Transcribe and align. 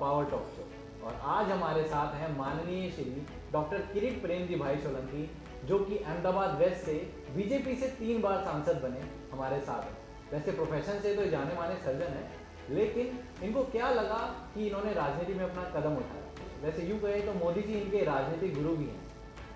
Power 0.00 0.24
talk 0.30 0.46
show. 0.56 0.68
और 1.06 1.14
आज 1.28 1.50
हमारे 1.50 1.82
साथ 1.84 2.14
हैं 2.14 2.36
माननीय 2.38 2.90
श्री 2.90 3.26
डॉक्टर 3.52 3.78
किरीट 3.92 4.20
प्रेम 4.22 4.46
जी 4.46 4.56
भाई 4.56 4.76
सोलंकी 4.78 5.30
जो 5.66 5.78
कि 5.78 5.96
अहमदाबाद 5.98 6.54
वेस्ट 6.58 6.84
से 6.84 6.94
बीजेपी 7.36 7.74
से 7.76 7.86
तीन 7.98 8.20
बार 8.22 8.38
सांसद 8.44 8.80
बने 8.82 9.00
हमारे 9.32 9.60
साथ 9.60 9.82
हैं। 9.82 9.96
वैसे 10.32 10.52
प्रोफेशन 10.52 11.00
से 11.00 11.14
तो 11.14 11.24
जाने 11.30 11.54
माने 11.54 11.74
सर्जन 11.76 12.12
हैं 12.12 12.30
लेकिन 12.70 13.18
इनको 13.42 13.62
क्या 13.72 13.90
लगा 13.90 14.18
कि 14.54 14.66
इन्होंने 14.66 14.92
राजनीति 14.94 15.34
में 15.34 15.44
अपना 15.44 15.62
कदम 15.70 15.96
उठाया? 15.96 16.24
वैसे 16.62 16.82
यूँ 16.82 16.98
कहें 17.00 17.26
तो 17.26 17.32
मोदी 17.34 17.62
जी 17.62 17.72
इनके 17.74 18.04
राजनीतिक 18.04 18.54
गुरु 18.54 18.76
भी 18.76 18.84
हैं। 18.84 19.00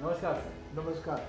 नमस्कार 0.00 0.34
सर। 0.34 0.80
नमस्कार। 0.80 1.20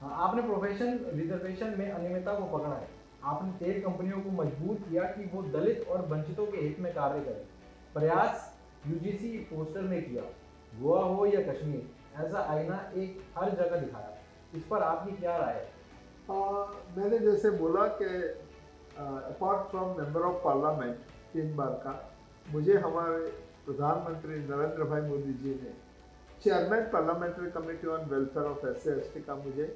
हाँ, 0.00 0.16
आपने 0.18 0.42
प्रोफेशन 0.42 0.98
रिजर्वेशन 1.14 1.74
में 1.78 1.90
अनियमितता 1.90 2.32
को 2.32 2.58
पकड़ा 2.58 2.74
है। 2.74 2.88
आपने 3.24 3.52
तेल 3.58 3.80
कंपनियों 3.82 4.20
को 4.20 4.30
मजबूर 4.32 4.76
किया 4.80 5.02
कि 5.04 5.24
वो 5.34 5.42
दलित 5.52 5.88
और 5.88 6.06
वंचितों 6.06 6.46
के 6.46 6.58
हित 6.58 6.80
में 6.80 6.92
कार्य 6.94 7.20
करें। 7.20 7.46
प्रयास 7.94 8.54
यूजीसी 8.86 9.28
पोस्टर 9.50 9.82
ने 9.82 10.00
किया 10.00 10.22
गोवा 10.72 11.02
हो 11.04 11.26
या 11.26 11.40
कश्मीर 11.52 12.22
ऐसा 12.24 12.40
आईना 12.50 12.78
एक 12.96 13.22
हर 13.38 13.50
जगह 13.52 13.80
दिखाया। 13.80 14.16
इस 14.54 14.62
पर 14.64 14.82
आपकी 14.82 15.16
क्या 15.16 15.36
राय 15.36 15.54
है? 15.54 15.66
आ, 16.30 16.64
मैंने 16.96 17.18
जैसे 17.18 17.50
बोला 17.58 17.86
कि 17.98 18.06
apart 18.98 19.68
from 19.70 19.88
member 20.00 20.20
of 20.20 20.42
parliament 20.44 20.96
तीन 21.32 21.54
बार 21.56 21.74
का 21.84 21.92
मुझे 22.52 22.78
हमारे 22.78 23.26
प्रधानमंत्री 23.66 24.38
नरेंद्र 24.40 24.84
भाई 24.84 25.00
मोदी 25.00 25.32
जी 25.34 25.54
ने 25.62 25.72
chairman 26.42 26.84
parliamentary 26.92 27.50
committee 27.50 27.86
on 27.86 28.08
welfare 28.10 28.46
of 28.46 28.66
S 28.66 29.12
C 29.12 29.20
का 29.20 29.34
मुझे 29.34 29.66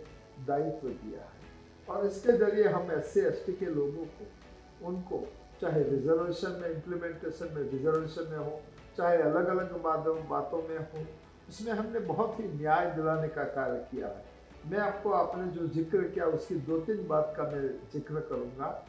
दायित्व 0.46 0.88
दिया 0.88 1.20
है। 1.20 1.41
और 1.91 2.06
इसके 2.06 2.33
ज़रिए 2.33 2.69
हम 2.69 2.91
एस 2.92 3.14
सी 3.14 3.52
के 3.52 3.66
लोगों 3.66 4.05
को, 4.05 4.86
उनको, 4.88 5.25
चाहे 5.61 5.83
रिजर्वेशन 5.83 6.58
में 6.62 6.69
इम्प्लीमेंटेशन 6.70 7.55
में 7.55 7.62
रिजर्वेशन 7.70 8.28
में 8.30 8.39
हो, 8.39 8.61
चाहे 8.97 9.16
अलग 9.22 9.47
अलग 9.47 9.80
माध्यम, 9.84 10.28
बातों 10.28 10.62
में 10.69 10.78
हो, 10.78 11.06
इसमें 11.48 11.72
हमने 11.72 11.98
बहुत 11.98 12.41
ही 12.41 12.44
न्याय 12.44 12.91
दिलाने 12.91 13.28
का 13.28 13.44
कार्य 13.44 13.78
किया 13.91 14.08
है। 14.08 14.24
मैं 14.70 14.78
आपको 14.78 15.11
आपने 15.11 15.50
जो 15.50 15.66
ज़िक्र 15.69 16.02
किया, 16.08 16.27
उसकी 16.27 16.55
दो 16.55 16.78
तीन 16.78 17.06
बात 17.08 17.34
का 17.36 17.42
मैं 17.42 17.69
ज़िक्र 17.92 18.20
करूँगा। 18.20 18.86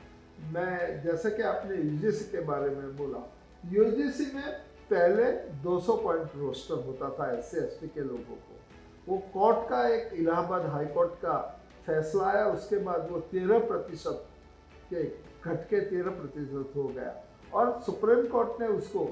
मैं, 0.54 1.04
जैसे 1.04 1.32
कि 1.32 1.42
आपने 1.42 1.76
यूजीसी 1.76 2.26
के 2.32 2.40
बारे 2.40 2.70
में 2.70 2.96
बोला 2.98 3.24
यूजीसी 3.72 4.26
में 4.36 4.52
पहले 4.90 5.32
200 5.64 5.96
पॉइंट 5.98 6.32
रोस्टर 6.36 6.86
होता 6.86 7.10
था 7.10 7.32
एस 7.32 7.52
सी 7.80 7.88
के 7.88 8.02
लोगों 8.02 8.36
को। 8.36 8.60
वो 9.08 9.18
कोर्ट 9.34 9.70
का 9.70 9.88
एक 9.88 10.14
इलाहाबाद 10.14 10.66
हाई 10.66 10.86
कोर्ट 10.86 11.12
का 11.12 11.36
फैसला 11.86 12.26
आया, 12.26 12.46
उसके 12.46 12.78
बाद 12.78 13.08
वो 13.12 13.20
तेरह 13.32 13.60
प्रतिशत 13.60 14.26
के 14.90 15.04
घट 15.44 15.68
के 15.70 15.80
तेरह 15.82 16.12
प्रतिशत 16.12 16.76
हो 16.76 16.84
गया। 16.88 17.24
और 17.54 17.80
सुप्रीम 17.82 18.28
कोर्ट 18.28 18.62
ने 18.62 18.68
उसको 18.68 19.10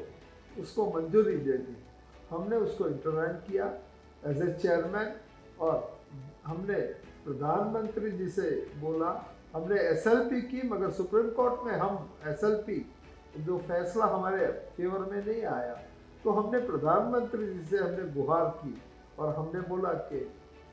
उसको 0.59 0.85
मंजूरी 0.91 1.37
दे 1.37 1.57
दी। 1.57 1.75
हमने 2.29 2.55
उसको 2.57 2.87
इंटरवाइन 2.87 3.33
किया 3.47 3.65
एज 4.25 4.41
ए 4.41 4.53
चेयरमैन 4.53 5.13
और 5.59 5.99
हमने 6.45 6.79
प्रधानमंत्री 7.25 8.11
जी 8.11 8.29
से 8.29 8.49
बोला। 8.77 9.11
हमने 9.55 9.79
एसएलपी 9.81 10.41
की, 10.41 10.67
मगर 10.67 10.91
सुप्रीम 10.91 11.29
कोर्ट 11.29 11.65
में 11.65 11.73
हम 11.73 12.09
एसएलपी 12.27 12.85
जो 13.37 13.57
फैसला 13.57 14.05
हमारे 14.05 14.45
फेवर 14.77 14.99
में 15.11 15.25
नहीं 15.25 15.43
आया। 15.45 15.73
तो 16.23 16.31
हमने 16.31 16.59
प्रधानमंत्री 16.59 17.53
जी 17.53 17.65
से 17.65 17.77
हमने 17.77 18.03
गुहार 18.13 18.45
की 18.63 18.81
और 19.19 19.35
हमने 19.35 19.61
बोला 19.61 19.93
कि 20.09 20.19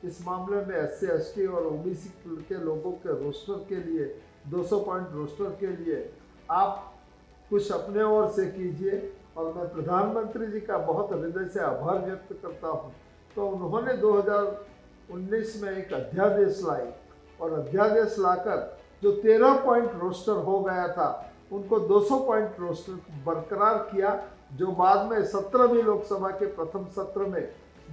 इस 0.03 0.25
मामले 0.27 0.65
में 0.65 0.75
एस 0.75 0.99
सी 1.33 1.45
और 1.45 1.65
ओबीसी 1.67 2.09
के 2.49 2.55
लोगों 2.55 2.91
के 3.03 3.13
रोस्टर 3.23 3.65
के 3.69 3.75
लिए 3.75 4.05
200 4.51 4.79
पॉइंट 4.85 5.07
रोस्टर 5.13 5.55
के 5.59 5.67
लिए 5.75 5.97
आप 6.49 6.93
कुछ 7.49 7.71
अपने 7.71 8.03
ओर 8.03 8.29
से 8.29 8.45
कीजिए। 8.47 9.11
और 9.37 9.53
मैं 9.55 9.67
प्रधानमंत्री 9.73 10.47
जी 10.47 10.59
का 10.59 10.77
बहुत 10.77 11.11
हृदय 11.13 11.47
से 11.49 11.59
आभार 11.59 11.99
व्यक्त 12.05 12.33
करता 12.41 12.67
हूँ। 12.67 12.91
तो 13.35 13.47
उन्होंने 13.47 13.93
2019 13.97 15.61
में 15.63 15.71
एक 15.71 15.93
अध्यादेश 15.93 16.61
लाई 16.63 16.89
और 17.41 17.53
अध्यादेश 17.53 18.15
लाकर 18.19 18.79
जो 19.03 19.11
13 19.21 19.53
पॉइंट 19.65 19.91
रोस्टर 20.01 20.43
हो 20.43 20.59
गया 20.59 20.87
था, 20.87 21.31
उनको 21.51 21.79
200 21.79 22.19
पॉइंट 22.25 22.59
रोस्टर 22.59 22.93
बरकरार 23.25 23.77
किया, 23.91 24.19
जो 24.55 24.67
बाद 24.67 25.09
में 25.11 25.23
सत्रहवीं 25.25 25.83
लोकसभा 25.83 26.29
के 26.29 26.45
प्रथम 26.55 26.85
सत्र 26.95 27.25
में 27.25 27.43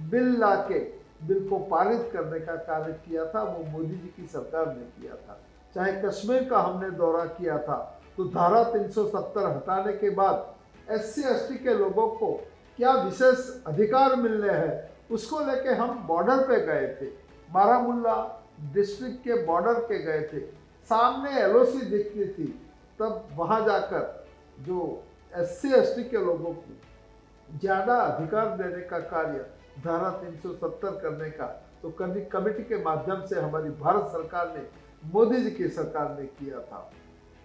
बिल 0.09 0.37
लाके 0.39 0.79
बिल 1.21 1.47
को 1.49 1.57
पारित 1.67 2.09
करने 2.13 2.39
का 2.39 2.55
कार्य 2.55 2.93
किया 3.05 3.25
था, 3.25 3.43
वो 3.43 3.63
मोदी 3.69 3.95
जी 3.95 4.13
की 4.15 4.27
सरकार 4.27 4.67
ने 4.67 4.85
किया 4.97 5.15
था। 5.17 5.39
चाहे 5.75 5.91
कश्मीर 6.01 6.43
का 6.49 6.59
हमने 6.59 6.89
दौरा 6.97 7.23
किया 7.33 7.57
था 7.59 7.77
तो 8.17 8.23
धारा 8.25 8.63
370 8.65 9.45
हटाने 9.47 9.93
के 9.93 10.09
बाद 10.11 10.91
एस 10.91 11.15
सी 11.15 11.57
के 11.57 11.73
लोगों 11.75 12.07
को 12.09 12.31
क्या 12.77 12.91
विशेष 12.93 13.49
अधिकार 13.67 14.15
मिलने 14.17 14.51
हैं, 14.51 14.89
उसको 15.11 15.39
लेके 15.41 15.73
हम 15.75 16.05
बॉर्डर 16.07 16.47
पे 16.47 16.59
गए 16.65 16.87
थे। 16.95 17.05
बारामूला 17.49 18.15
डिस्ट्रिक्ट 18.73 19.23
के 19.23 19.43
बॉर्डर 19.45 19.79
पे 19.81 19.99
गए 19.99 20.21
थे। 20.23 20.39
सामने 20.89 21.39
एलओसी 21.41 21.81
दिखती 21.87 22.27
थी, 22.27 22.47
तब 22.99 23.27
वहाँ 23.35 23.59
जाकर 23.65 24.25
जो 24.59 25.03
एस 25.33 25.61
सी 25.61 26.03
के 26.03 26.17
लोगों 26.17 26.53
को 26.53 27.57
ज़्यादा 27.59 27.95
अधिकार 27.95 28.55
देने 28.57 28.81
का 28.83 28.99
कार्य 29.07 29.45
धारा 29.83 30.09
370 30.21 30.99
करने 31.01 31.29
का 31.31 31.45
तो 31.81 31.89
कभी 31.99 32.21
कमेटी 32.27 32.63
के 32.63 32.83
माध्यम 32.83 33.25
से 33.25 33.39
हमारी 33.39 33.69
भारत 33.79 34.07
सरकार 34.11 34.53
ने, 34.55 34.63
मोदी 35.13 35.41
जी 35.41 35.51
की 35.51 35.67
सरकार 35.69 36.15
ने 36.19 36.25
किया 36.27 36.59
था। 36.61 36.89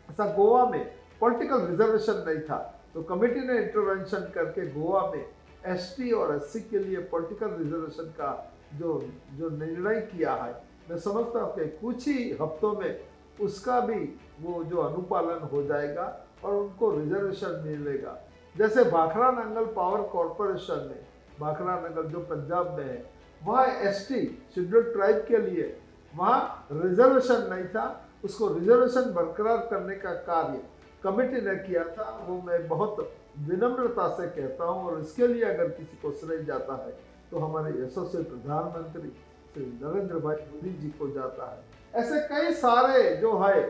ऐसा 0.09 0.27
गोवा 0.35 0.65
में 0.67 0.85
पॉलिटिकल 1.21 1.67
रिजर्वेशन 1.67 2.25
नहीं 2.29 2.41
था 2.49 2.59
तो 2.95 3.03
कमेटी 3.05 3.41
ने 3.41 3.59
इंटरवेंशन 3.59 4.31
करके 4.35 4.67
गोवा 4.71 5.07
में 5.11 5.25
एसटी 5.67 6.11
और 6.13 6.35
एससी 6.37 6.61
के 6.63 6.79
लिए 6.79 6.99
पॉलिटिकल 7.13 7.55
रिजर्वेशन 7.59 8.11
का 8.19 8.33
जो 8.75 9.01
जो 9.39 9.49
निर्णय 9.51 10.01
किया 10.13 10.35
है, 10.35 10.53
मैं 10.91 10.99
समझता 10.99 11.41
हूँ 11.41 11.55
कि 11.55 11.67
कुछ 11.79 12.07
ही 12.09 12.31
हफ्तों 12.41 12.73
में 12.73 13.01
उसका 13.41 13.81
भी 13.81 14.01
वो 14.41 14.63
जो 14.65 14.77
अनुपालन 14.79 15.49
हो 15.49 15.63
जाएगा 15.63 16.05
और 16.45 16.55
उनको 16.55 16.91
रिजर्वेशन 16.91 17.63
मिलेगा। 17.67 18.19
जैसे 18.55 18.85
भाखड़ा 18.85 19.31
नंगल 19.33 19.65
पावर 19.75 20.03
कॉरपोरेशन 20.09 20.87
में 20.89 21.01
भाखड़ा 21.43 21.75
नंगल 21.79 22.09
जो 22.09 22.21
पंजाब 22.27 22.77
में 22.79 22.85
है, 22.85 23.05
वहाँ 23.41 23.67
एस 23.85 24.07
टी 24.09 24.21
शेड्यूल 24.55 24.93
ट्राइब 24.93 25.25
के 25.29 25.39
लिए, 25.41 25.75
वहाँ 26.15 26.69
रिजर्वेशन 26.73 27.47
नहीं 27.51 27.65
था। 27.69 27.87
उसको 28.25 28.49
रिजर्वेशन 28.51 29.11
बरकरार 29.15 29.67
करने 29.71 29.95
का 29.97 30.13
कार्य 30.27 30.61
कमेटी 31.05 31.41
ने 31.41 31.55
किया 31.59 31.85
था। 31.87 32.05
वो 32.27 32.41
मैं 32.43 32.67
बहुत 32.69 32.97
विनम्रता 33.41 34.09
से 34.17 34.27
कहता 34.31 34.65
हूँ, 34.65 34.85
और 34.85 35.01
इसके 35.01 35.27
लिए 35.27 35.45
अगर 35.45 35.69
किसी 35.71 35.97
को 36.03 36.13
श्रेय 36.13 36.45
जाता 36.45 36.75
है 36.85 36.93
तो 37.31 37.39
हमारे 37.39 37.71
यशस्वी 37.75 38.23
प्रधानमंत्री 38.25 39.09
श्री 39.55 39.65
नरेंद्र 39.83 40.19
भाई 40.19 40.37
मोदी 40.37 40.71
जी 40.81 40.89
को 40.99 41.09
जाता 41.13 41.51
है। 41.51 42.03
ऐसे 42.03 42.21
कई 42.29 42.53
सारे 42.55 43.17
जो 43.17 43.39
है, 43.39 43.63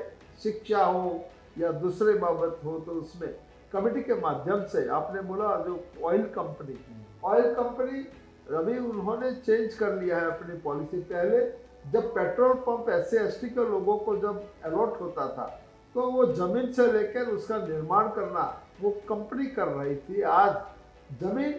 शिक्षा 0.43 0.84
हो 0.84 1.25
या 1.59 1.71
दूसरे 1.81 2.15
बाबत 2.19 2.61
हो 2.65 2.78
तो 2.81 2.93
उसमें 3.00 3.28
कमेटी 3.72 4.03
के 4.03 4.15
माध्यम 4.21 4.65
से 4.66 4.87
आपने 4.91 5.21
बोला, 5.22 5.56
जो 5.59 5.84
ऑयल 6.05 6.22
कंपनी 6.34 6.75
ऑयल 7.22 7.55
कंपनी 7.55 7.99
अभी 8.56 8.78
उन्होंने 8.81 9.33
चेंज 9.37 9.75
कर 9.75 9.94
लिया 9.94 10.19
है 10.19 10.27
अपनी 10.27 10.56
पॉलिसी 10.61 11.00
पहले 11.11 11.41
जब 11.93 12.08
पेट्रोल 12.14 12.55
पंप 12.67 12.88
एस 12.91 13.11
सी 13.35 13.49
के 13.49 13.69
लोगों 13.70 13.96
को 13.99 14.17
जब 14.17 14.43
अलॉट 14.64 15.00
होता 15.00 15.26
था 15.29 15.46
तो 15.94 16.11
वो 16.11 16.26
ज़मीन 16.35 16.73
से 16.73 16.87
लेकर 16.93 17.29
उसका 17.29 17.56
निर्माण 17.58 18.08
करना 18.11 18.43
वो 18.81 18.91
कंपनी 19.08 19.46
कर 19.56 19.69
रही 19.69 19.94
थी। 19.99 20.23
आज 20.23 20.55
ज़मीन 21.20 21.55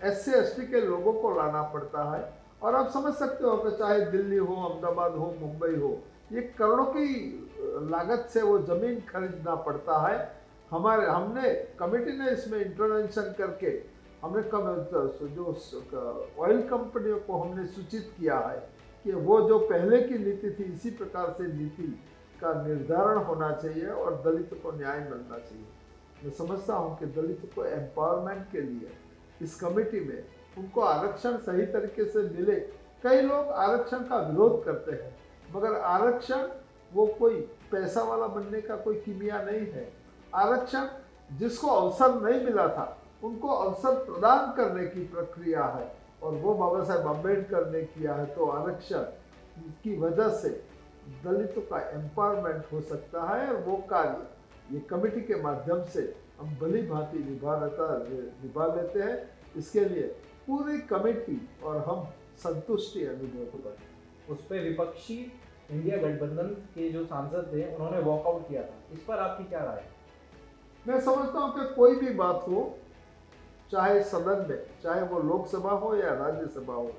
एस 0.00 0.24
सी 0.24 0.66
के 0.66 0.80
लोगों 0.80 1.12
को 1.12 1.34
लाना 1.34 1.62
पड़ता 1.74 2.04
है। 2.10 2.22
और 2.62 2.74
आप 2.74 2.88
समझ 2.90 3.12
सकते 3.14 3.44
हो 3.44 3.56
कि 3.56 3.70
चाहे 3.76 4.00
दिल्ली 4.06 4.36
हो, 4.36 4.54
अहमदाबाद 4.54 5.12
हो, 5.12 5.34
मुंबई 5.40 5.74
हो, 5.74 5.98
ये 6.32 6.42
करोड़ों 6.58 6.84
की 6.86 7.06
लागत 7.90 8.28
से 8.32 8.42
वो 8.42 8.58
ज़मीन 8.60 9.00
खरीदना 9.08 9.54
पड़ता 9.66 9.98
है। 10.08 10.16
हमारे, 10.70 11.06
हमने 11.06 11.52
कमेटी 11.78 12.18
ने 12.18 12.30
इसमें 12.30 12.58
इंटरवेंशन 12.60 13.34
करके 13.38 13.70
हमने 14.26 14.42
कम 14.50 14.64
जो 15.34 15.44
ऑयल 16.38 16.62
कंपनियों 16.68 17.18
को 17.26 17.36
हमने 17.36 17.66
सूचित 17.68 18.12
किया 18.18 18.38
है 18.38 18.58
कि 19.04 19.12
वो 19.12 19.40
जो 19.48 19.58
पहले 19.60 20.00
की 20.02 20.18
नीति 20.18 20.50
थी, 20.50 20.64
इसी 20.64 20.90
प्रकार 20.92 21.34
से 21.38 21.46
नीति 21.52 21.86
का 22.40 22.52
निर्धारण 22.62 23.18
होना 23.24 23.50
चाहिए 23.52 23.86
और 23.88 24.22
दलित 24.24 24.50
को 24.62 24.72
न्याय 24.72 24.98
मिलना 25.00 25.38
चाहिए। 25.38 25.64
मैं 26.24 26.32
समझता 26.34 26.74
हूँ 26.74 26.96
कि 26.98 27.06
दलित 27.14 27.50
को 27.54 27.64
एम्पावरमेंट 27.64 28.50
के 28.52 28.60
लिए 28.60 28.90
इस 29.42 29.54
कमेटी 29.60 30.00
में 30.00 30.22
उनको 30.58 30.80
आरक्षण 30.82 31.36
सही 31.38 31.66
तरीके 31.72 32.04
से 32.04 32.22
मिले। 32.30 32.54
कई 33.04 33.20
लोग 33.22 33.48
आरक्षण 33.62 34.04
का 34.08 34.18
विरोध 34.20 34.64
करते 34.64 34.92
हैं, 34.92 35.14
मगर 35.54 35.74
आरक्षण 35.86 36.46
वो 36.92 37.06
कोई 37.18 37.40
पैसा 37.72 38.02
वाला 38.02 38.26
बनने 38.26 38.60
का 38.60 38.76
कोई 38.76 39.00
किमिया 39.00 39.42
नहीं 39.42 39.66
है। 39.72 39.90
आरक्षण 40.34 40.86
जिसको 41.30 41.68
अवसर 41.70 42.20
नहीं 42.22 42.44
मिला 42.44 42.68
था 42.68 42.96
उनको 43.22 43.48
अवसर 43.48 43.94
प्रदान 44.04 44.52
करने 44.56 44.86
की 44.86 45.04
प्रक्रिया 45.06 45.64
है। 45.66 45.94
और 46.22 46.34
वो 46.34 46.54
बाबा 46.54 46.82
साहेब 46.84 47.06
अंबेडकर 47.08 47.70
ने 47.70 47.82
किया 47.84 48.14
है 48.14 48.26
तो 48.34 48.46
आरक्षण 48.50 49.02
की 49.82 49.96
वजह 49.98 50.28
से 50.36 50.48
दलितों 51.24 51.62
का 51.62 51.78
एम्पावरमेंट 51.90 52.72
हो 52.72 52.80
सकता 52.82 53.22
है। 53.24 53.48
और 53.48 53.62
वो 53.62 53.76
कार्य 53.90 54.74
ये 54.74 54.80
कमेटी 54.90 55.20
के 55.22 55.42
माध्यम 55.42 55.82
से 55.86 56.02
हम 56.40 56.56
भली 56.60 56.82
भांति 56.82 57.18
निभा 57.20 57.54
रहता 57.56 57.96
निभा 58.42 58.66
लेते 58.74 59.02
हैं। 59.02 59.16
इसके 59.58 59.84
लिए 59.84 60.06
पूरी 60.46 60.78
कमेटी 60.88 61.40
और 61.64 61.76
हम 61.88 62.08
संतुष्टि 62.38 63.04
अनुभव 63.06 63.58
कर 63.58 64.32
उस 64.32 64.40
पर 64.46 64.62
विपक्षी 64.62 65.20
इंडिया 65.70 65.96
गठबंधन 65.98 66.48
के 66.74 66.88
जो 66.92 67.04
सांसद 67.04 67.50
थे 67.52 67.64
उन्होंने 67.74 68.00
वॉकआउट 68.00 68.48
किया 68.48 68.62
था। 68.62 68.74
इस 68.92 69.04
पर 69.04 69.18
आपकी 69.18 69.44
क्या 69.44 69.60
राय 69.60 69.76
है? 69.76 69.88
मैं 70.86 71.00
समझता 71.00 71.38
हूँ 71.38 71.54
कि 71.54 71.74
कोई 71.74 71.94
भी 71.96 72.14
बात 72.14 72.44
हो 72.48 72.62
चाहे 73.72 74.02
सदन 74.04 74.46
में, 74.48 74.58
चाहे 74.82 75.02
वो 75.02 75.18
लोकसभा 75.20 75.70
हो 75.70 75.94
या 75.96 76.12
राज्यसभा 76.14 76.74
हो, 76.74 76.90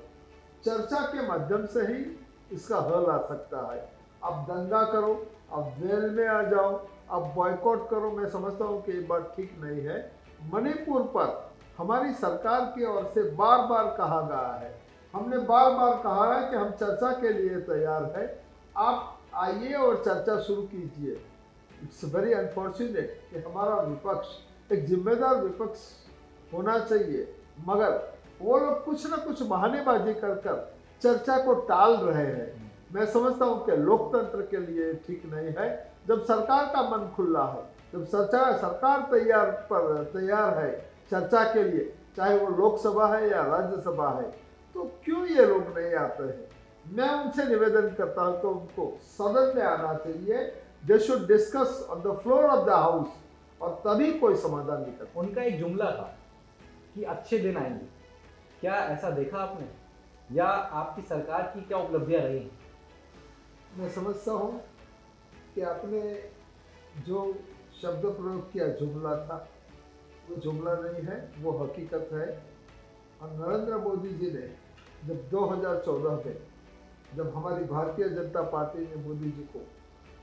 चर्चा 0.64 1.00
के 1.06 1.26
माध्यम 1.28 1.66
से 1.66 1.86
ही 1.86 2.04
इसका 2.52 2.78
हल 2.78 3.06
आ 3.06 3.18
सकता 3.28 3.60
है। 3.72 3.80
अब 4.24 4.44
दंगा 4.48 4.82
करो, 4.84 5.12
अब 5.52 5.74
जेल 5.78 6.10
में 6.10 6.26
आ 6.26 6.42
जाओ, 6.42 6.72
अब 7.10 7.32
बॉयकॉट 7.34 7.88
करो, 7.90 8.10
मैं 8.10 8.28
समझता 8.30 8.64
हूँ 8.64 8.82
कि 8.82 8.92
ये 8.92 9.00
बात 9.00 9.32
ठीक 9.36 9.56
नहीं 9.60 9.80
है। 9.80 10.00
मणिपुर 10.52 11.02
पर 11.16 11.50
हमारी 11.78 12.12
सरकार 12.14 12.64
की 12.74 12.84
ओर 12.86 13.10
से 13.14 13.22
बार 13.30 13.66
बार 13.66 13.94
कहा 13.98 14.20
गया 14.22 14.52
है। 14.54 14.74
हमने 15.14 15.38
बार 15.38 15.70
बार 15.72 15.92
कहा 16.02 16.32
है 16.34 16.50
कि 16.50 16.56
हम 16.56 16.70
चर्चा 16.70 17.12
के 17.12 17.32
लिए 17.32 17.60
तैयार 17.60 18.04
है। 18.16 18.26
आप 18.76 19.18
आइए 19.34 19.72
और 19.74 20.02
चर्चा 20.04 20.40
शुरू 20.40 20.62
कीजिए। 20.62 21.12
इट्स 21.82 22.04
वेरी 22.14 22.32
अनफॉर्चुनेट 22.32 23.20
कि 23.30 23.38
हमारा 23.40 23.74
विपक्ष, 23.74 24.28
एक 24.72 24.86
जिम्मेदार 24.86 25.36
विपक्ष 25.36 25.80
होना 26.52 26.78
चाहिए। 26.80 27.26
मगर 27.66 27.98
वो 28.40 28.58
लोग 28.58 28.84
कुछ 28.84 29.06
ना 29.10 29.16
कुछ 29.16 29.42
बहानेबाजी 29.44 30.14
कर 30.14 30.34
कर 30.36 30.56
चर्चा 31.02 31.36
को 31.38 31.54
टाल 31.68 31.94
रहे 31.96 32.26
हैं। 32.26 32.72
मैं 32.92 33.06
समझता 33.06 33.44
हूँ 33.44 33.64
कि 33.66 33.76
लोकतंत्र 33.78 34.42
के 34.42 34.58
लिए 34.58 34.92
ठीक 35.06 35.22
नहीं 35.32 35.54
है। 35.58 35.68
जब 36.08 36.24
सरकार 36.24 36.64
का 36.74 36.82
मन 36.90 37.08
खुला 37.16 37.44
है, 37.44 37.62
जब 37.92 38.04
सरकार 38.06 38.52
सरकार 38.58 39.00
तैयार 39.10 39.50
पर, 39.70 40.02
तैयार 40.12 40.58
है 40.58 40.70
चर्चा 41.10 41.42
के 41.52 41.62
लिए, 41.62 41.92
चाहे 42.16 42.38
वो 42.38 42.48
लोकसभा 42.56 43.06
है 43.08 43.30
या 43.30 43.42
राज्यसभा 43.46 44.10
है 44.10 44.30
तो 44.74 44.84
क्यों 45.04 45.26
ये 45.26 45.44
लोग 45.46 45.78
नहीं 45.78 45.94
आते 45.96 46.22
हैं? 46.22 46.46
मैं 46.86 47.08
उनसे 47.14 47.44
निवेदन 47.44 47.88
करता 47.94 48.22
हूँ 48.22 48.40
कि 48.40 48.46
उनको 48.46 48.96
सदन 49.08 49.52
में 49.56 49.62
आना 49.64 49.92
चाहिए। 49.96 50.44
They 50.86 50.98
should 50.98 51.26
discuss 51.26 51.86
on 51.90 52.00
the 52.00 52.18
floor 52.22 52.44
of 52.44 52.66
the 52.66 52.70
house 52.70 53.08
और 53.60 53.70
तभी 53.86 54.12
कोई 54.18 54.36
समाधान 54.36 54.80
निकल 54.80 55.20
उनका 55.20 55.42
एक 55.42 55.58
जुमला 55.58 55.90
था। 55.90 56.14
कि 56.98 57.04
अच्छे 57.04 57.38
दिन 57.38 57.56
आएँगे। 57.56 57.86
क्या 58.60 58.74
ऐसा 58.74 59.10
देखा 59.10 59.38
आपने? 59.38 59.68
या 60.34 60.46
आपकी 60.46 61.02
सरकार 61.02 61.42
की 61.42 61.60
क्या 61.60 61.78
उपलब्धियाँ 61.78 62.22
रही 62.22 62.50
मैं 63.76 63.90
समझता 63.90 64.32
हूँ 64.32 64.60
कि 65.54 65.60
आपने 65.60 66.30
जो 67.06 67.34
शब्द 67.82 68.06
प्रयोग 68.06 68.52
किया, 68.52 68.68
जुमला 68.68 69.16
था, 69.16 69.48
वो 70.30 70.36
जुमला 70.36 70.74
नहीं 70.74 71.02
है, 71.02 71.32
वो 71.38 71.58
हकीकत 71.58 72.10
है। 72.12 72.42
और 73.22 73.30
नरेंद्र 73.30 73.76
मोदी 73.76 74.08
जी 74.08 74.30
ने 74.30 74.56
जब 75.06 75.30
2014 75.30 76.26
में 76.26 76.36
जब 77.16 77.36
हमारी 77.36 77.64
भारतीय 77.64 78.08
जनता 78.08 78.42
पार्टी 78.42 78.78
ने 78.78 78.96
मोदी 78.96 79.30
जी 79.30 79.42
को 79.42 79.58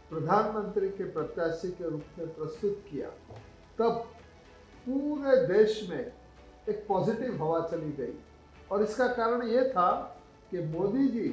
प्रधानमंत्री 0.10 0.90
के 0.90 1.04
प्रत्याशी 1.04 1.72
के 1.72 1.90
रूप 1.90 2.04
में 2.18 2.36
प्रस्तुत 2.36 2.84
किया, 2.92 3.10
तब 3.80 3.92
पूरे 4.90 5.58
देश 5.58 5.88
में 5.90 6.25
एक 6.70 6.86
पॉजिटिव 6.88 7.44
हवा 7.44 7.60
चली 7.68 7.92
गई। 7.92 8.14
और 8.72 8.84
इसका 8.84 9.08
कारण 9.08 9.44
ये 9.44 9.64
था 9.70 9.92
कि 10.52 10.60
मोदी 10.60 11.08
जी 11.08 11.28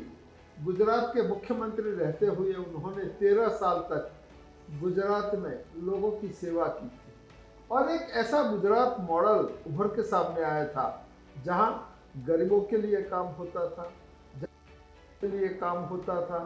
गुजरात 0.65 1.11
के 1.15 1.23
मुख्यमंत्री 1.29 1.91
रहते 1.91 2.27
हुए 2.27 2.53
उन्होंने 2.55 3.05
तेरह 3.21 3.49
साल 3.49 3.79
तक 3.91 4.11
गुजरात 4.81 5.35
में 5.35 5.65
लोगों 5.85 6.11
की 6.11 6.29
सेवा 6.29 6.67
की 6.67 6.87
थी। 6.89 7.13
और 7.71 7.91
एक 7.91 8.11
ऐसा 8.15 8.43
गुजरात 8.51 8.97
मॉडल 9.01 9.49
उभर 9.67 9.87
के 9.87 10.03
सामने 10.03 10.43
आया 10.43 10.65
था, 10.67 11.07
जहाँ 11.45 11.99
गरीबों 12.27 12.61
के 12.61 12.77
लिए 12.77 13.03
काम 13.03 13.27
होता 13.27 13.69
था 13.69 13.91
के 15.21 15.29
लिए 15.29 15.49
काम 15.49 15.79
होता 15.79 16.21
था, 16.27 16.39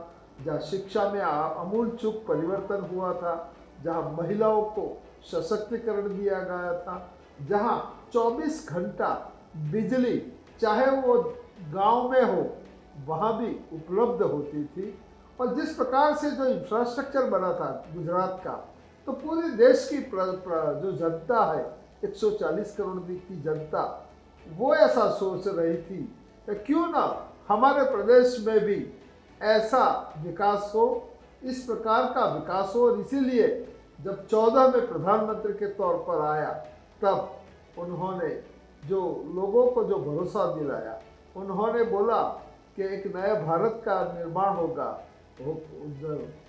जहाँ 0.45 0.59
शिक्षा 0.61 1.09
में 1.11 1.21
अमूल 1.21 1.91
चुप 1.91 2.25
परिवर्तन 2.29 2.81
हुआ 2.87 3.13
था, 3.15 3.53
जहाँ 3.85 4.17
महिलाओं 4.19 4.63
को 4.71 4.85
सशक्तिकरण 5.25 6.09
दिया 6.09 6.41
गया 6.41 6.73
था, 6.81 6.97
जहाँ 7.49 7.96
24 8.15 8.69
घंटा 8.69 9.09
बिजली 9.73 10.17
चाहे 10.61 10.87
वो 11.01 11.15
गाँव 11.73 12.09
में 12.11 12.23
हो 12.23 12.47
वहाँ 13.07 13.37
भी 13.39 13.49
उपलब्ध 13.73 14.23
होती 14.23 14.65
थी। 14.67 14.99
और 15.41 15.55
जिस 15.55 15.75
प्रकार 15.75 16.15
से 16.17 16.31
जो 16.31 16.45
इंफ्रास्ट्रक्चर 16.47 17.29
बना 17.31 17.53
था 17.53 17.71
गुजरात 17.95 18.41
का 18.45 18.53
तो 19.07 19.13
पूरे 19.13 19.49
देश 19.49 19.89
की 19.89 19.99
प्र, 19.99 20.25
प्र, 20.47 20.81
जो 20.83 20.93
जनता 20.93 21.45
है 21.53 21.65
140 22.05 22.77
करोड़ 22.77 22.99
की 23.01 23.41
जनता 23.43 23.83
वो 24.57 24.75
ऐसा 24.75 25.09
सोच 25.11 25.47
रही 25.49 25.77
थी 25.77 26.03
कि 26.49 26.55
क्यों 26.67 26.87
ना 26.89 27.05
हमारे 27.49 27.85
प्रदेश 27.91 28.39
में 28.47 28.59
भी 28.61 28.79
ऐसा 29.43 29.85
विकास 30.25 30.73
हो 30.75 30.87
इस 31.45 31.63
प्रकार 31.65 32.05
का 32.15 32.25
विकास 32.27 32.73
हो। 32.77 32.89
और 32.89 33.01
इसीलिए 33.01 33.49
जब 34.05 34.27
चौदह 34.27 34.69
में 34.69 34.87
प्रधानमंत्री 34.89 35.53
के 35.53 35.67
तौर 35.75 35.95
पर 36.09 36.25
आया 36.27 36.51
तब 37.03 37.36
उन्होंने 37.79 38.29
जो 38.89 39.01
लोगों 39.35 39.67
को 39.71 39.85
जो 39.85 39.97
भरोसा 39.97 40.55
दिलाया, 40.55 41.01
उन्होंने 41.37 41.85
बोला 41.85 42.23
कि 42.77 42.83
एक 42.83 43.07
नया 43.17 43.35
भारत 43.35 43.83
का 43.85 44.03
निर्माण 44.13 44.55
होगा। 44.57 44.91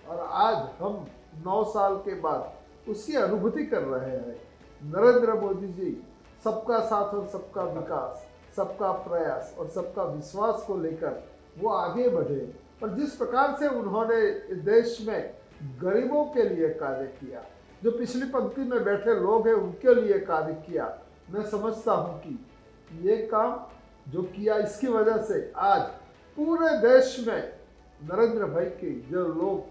और 0.10 0.20
आज 0.20 0.56
हम 0.80 1.06
नौ 1.46 1.64
साल 1.64 1.96
के 1.96 2.14
बाद 2.20 2.90
उसकी 2.90 3.16
अनुभूति 3.16 3.66
कर 3.66 3.82
रहे 3.82 4.12
हैं। 4.12 4.36
नरेंद्र 4.84 5.34
मोदी 5.34 5.68
जी, 5.68 6.04
सबका 6.44 6.80
साथ 6.80 7.14
और 7.14 7.26
सबका 7.28 7.64
विकास, 7.64 8.28
सबका 8.56 8.92
प्रयास 8.92 9.56
और 9.60 9.68
सबका 9.68 10.04
विश्वास 10.04 10.64
को 10.68 10.78
लेकर 10.78 11.24
वो 11.60 11.70
आगे 11.70 12.10
बढ़े। 12.10 12.54
और 12.84 12.90
जिस 12.90 13.16
प्रकार 13.16 13.56
से 13.60 13.68
उन्होंने 13.68 14.32
देश 14.56 14.98
में 15.08 15.34
गरीबों 15.82 16.24
के 16.26 16.44
लिए 16.44 16.70
कार्य 16.70 17.06
किया, 17.20 17.44
जो 17.84 17.92
पिछली 17.92 18.30
पंक्ति 18.30 18.62
में 18.62 18.84
बैठे 18.84 19.16
लोग 19.16 19.48
हैं, 19.48 19.56
उनके 19.56 19.94
लिए 19.96 20.20
कार्य 20.20 20.54
किया 20.54 20.86
मैं 21.30 21.44
समझता 21.44 21.94
हूँ 21.94 22.20
कि 22.20 23.10
ये 23.10 23.18
काम 23.28 23.60
जो 24.12 24.22
किया 24.22 24.58
इसकी 24.58 24.88
वजह 24.88 25.18
से 25.24 25.52
आज 25.56 25.82
पूरे 26.38 26.70
देश 26.78 27.26
में 27.28 27.54
नरेंद्र 28.02 28.46
भाई 28.46 28.66
के 28.66 28.92
जो 29.10 29.28
लोग 29.28 29.66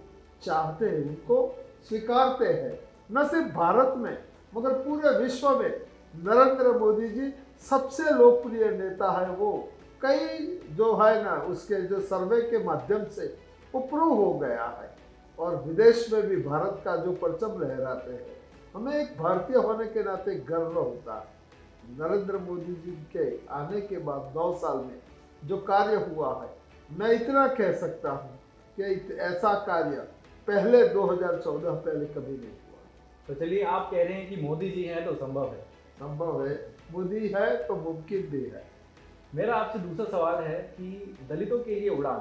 चाहते 0.45 0.87
हैं, 0.87 1.03
उनको 1.09 1.55
स्वीकारते 1.89 2.45
हैं। 2.45 2.79
न 3.13 3.27
सिर्फ़ 3.29 3.55
भारत 3.55 3.95
में, 3.97 4.19
मगर 4.57 4.73
पूरे 4.73 5.19
विश्व 5.19 5.51
में 5.51 5.81
नरेंद्र 6.15 6.79
मोदी 6.79 7.09
जी 7.09 7.33
सबसे 7.61 8.11
लोकप्रिय 8.11 8.71
नेता 8.71 9.11
है 9.11 9.31
वो। 9.31 9.53
कई 10.03 10.47
जो 10.77 10.95
है 10.97 11.23
ना, 11.25 11.33
उसके 11.33 11.81
जो 11.83 12.01
सर्वे 12.01 12.41
के 12.43 12.65
माध्यम 12.65 13.05
से 13.05 13.27
वो 13.75 13.81
प्रूव 13.81 14.15
हो 14.15 14.33
गया 14.35 14.65
है 14.81 14.95
और 15.39 15.57
विदेश 15.63 16.13
में 16.13 16.23
भी 16.23 16.37
भारत 16.37 16.83
का 16.85 16.97
जो 16.97 17.13
परचम 17.13 17.61
लहराते 17.61 18.13
हैं। 18.13 18.37
हमें 18.75 18.95
एक 18.95 19.17
भारतीय 19.19 19.57
होने 19.57 19.87
के 19.87 20.03
नाते 20.03 20.35
गर्व 20.35 20.79
होता 20.79 21.15
है। 21.15 21.36
नरेंद्र 21.91 22.39
मोदी 22.39 22.75
जी 22.75 22.93
के 23.13 23.25
आने 23.55 23.81
के 23.81 23.99
बाद 23.99 24.33
नौ 24.37 24.53
साल 24.55 24.77
में 24.79 24.99
जो 25.45 25.57
कार्य 25.63 25.97
हुआ 26.07 26.31
है 26.43 26.51
मैं 26.91 27.11
इतना 27.13 27.47
कह 27.55 27.73
सकता 27.73 28.11
हूँ 28.11 28.39
कि 28.79 29.17
ऐसा 29.23 29.53
कार्य 29.67 30.01
पहले 30.49 30.83
2014 30.89 31.77
पहले 31.85 32.07
कभी 32.07 32.33
नहीं 32.33 32.51
हुआ। 32.51 32.81
तो 33.27 33.35
चलिए 33.35 33.63
आप 33.67 33.89
कह 33.91 34.03
रहे 34.03 34.15
हैं 34.15 34.29
कि 34.29 34.37
मोदी 34.43 34.71
जी 34.71 34.83
हैं 34.85 35.05
तो 35.05 35.15
संभव 35.15 35.53
है। 35.53 35.61
संभव 35.97 36.47
है। 36.47 36.55
मोदी 36.93 37.29
है 37.29 37.57
तो 37.67 37.77
मुमकिन 37.77 38.27
भी 38.27 38.43
है। 38.45 38.65
मेरा 39.35 39.55
आपसे 39.55 39.79
दूसरा 39.79 40.05
सवाल 40.11 40.43
है 40.45 40.59
कि 40.75 41.17
दलितों 41.29 41.59
के 41.59 41.81
लिए 41.81 41.89
उड़ान 41.89 42.21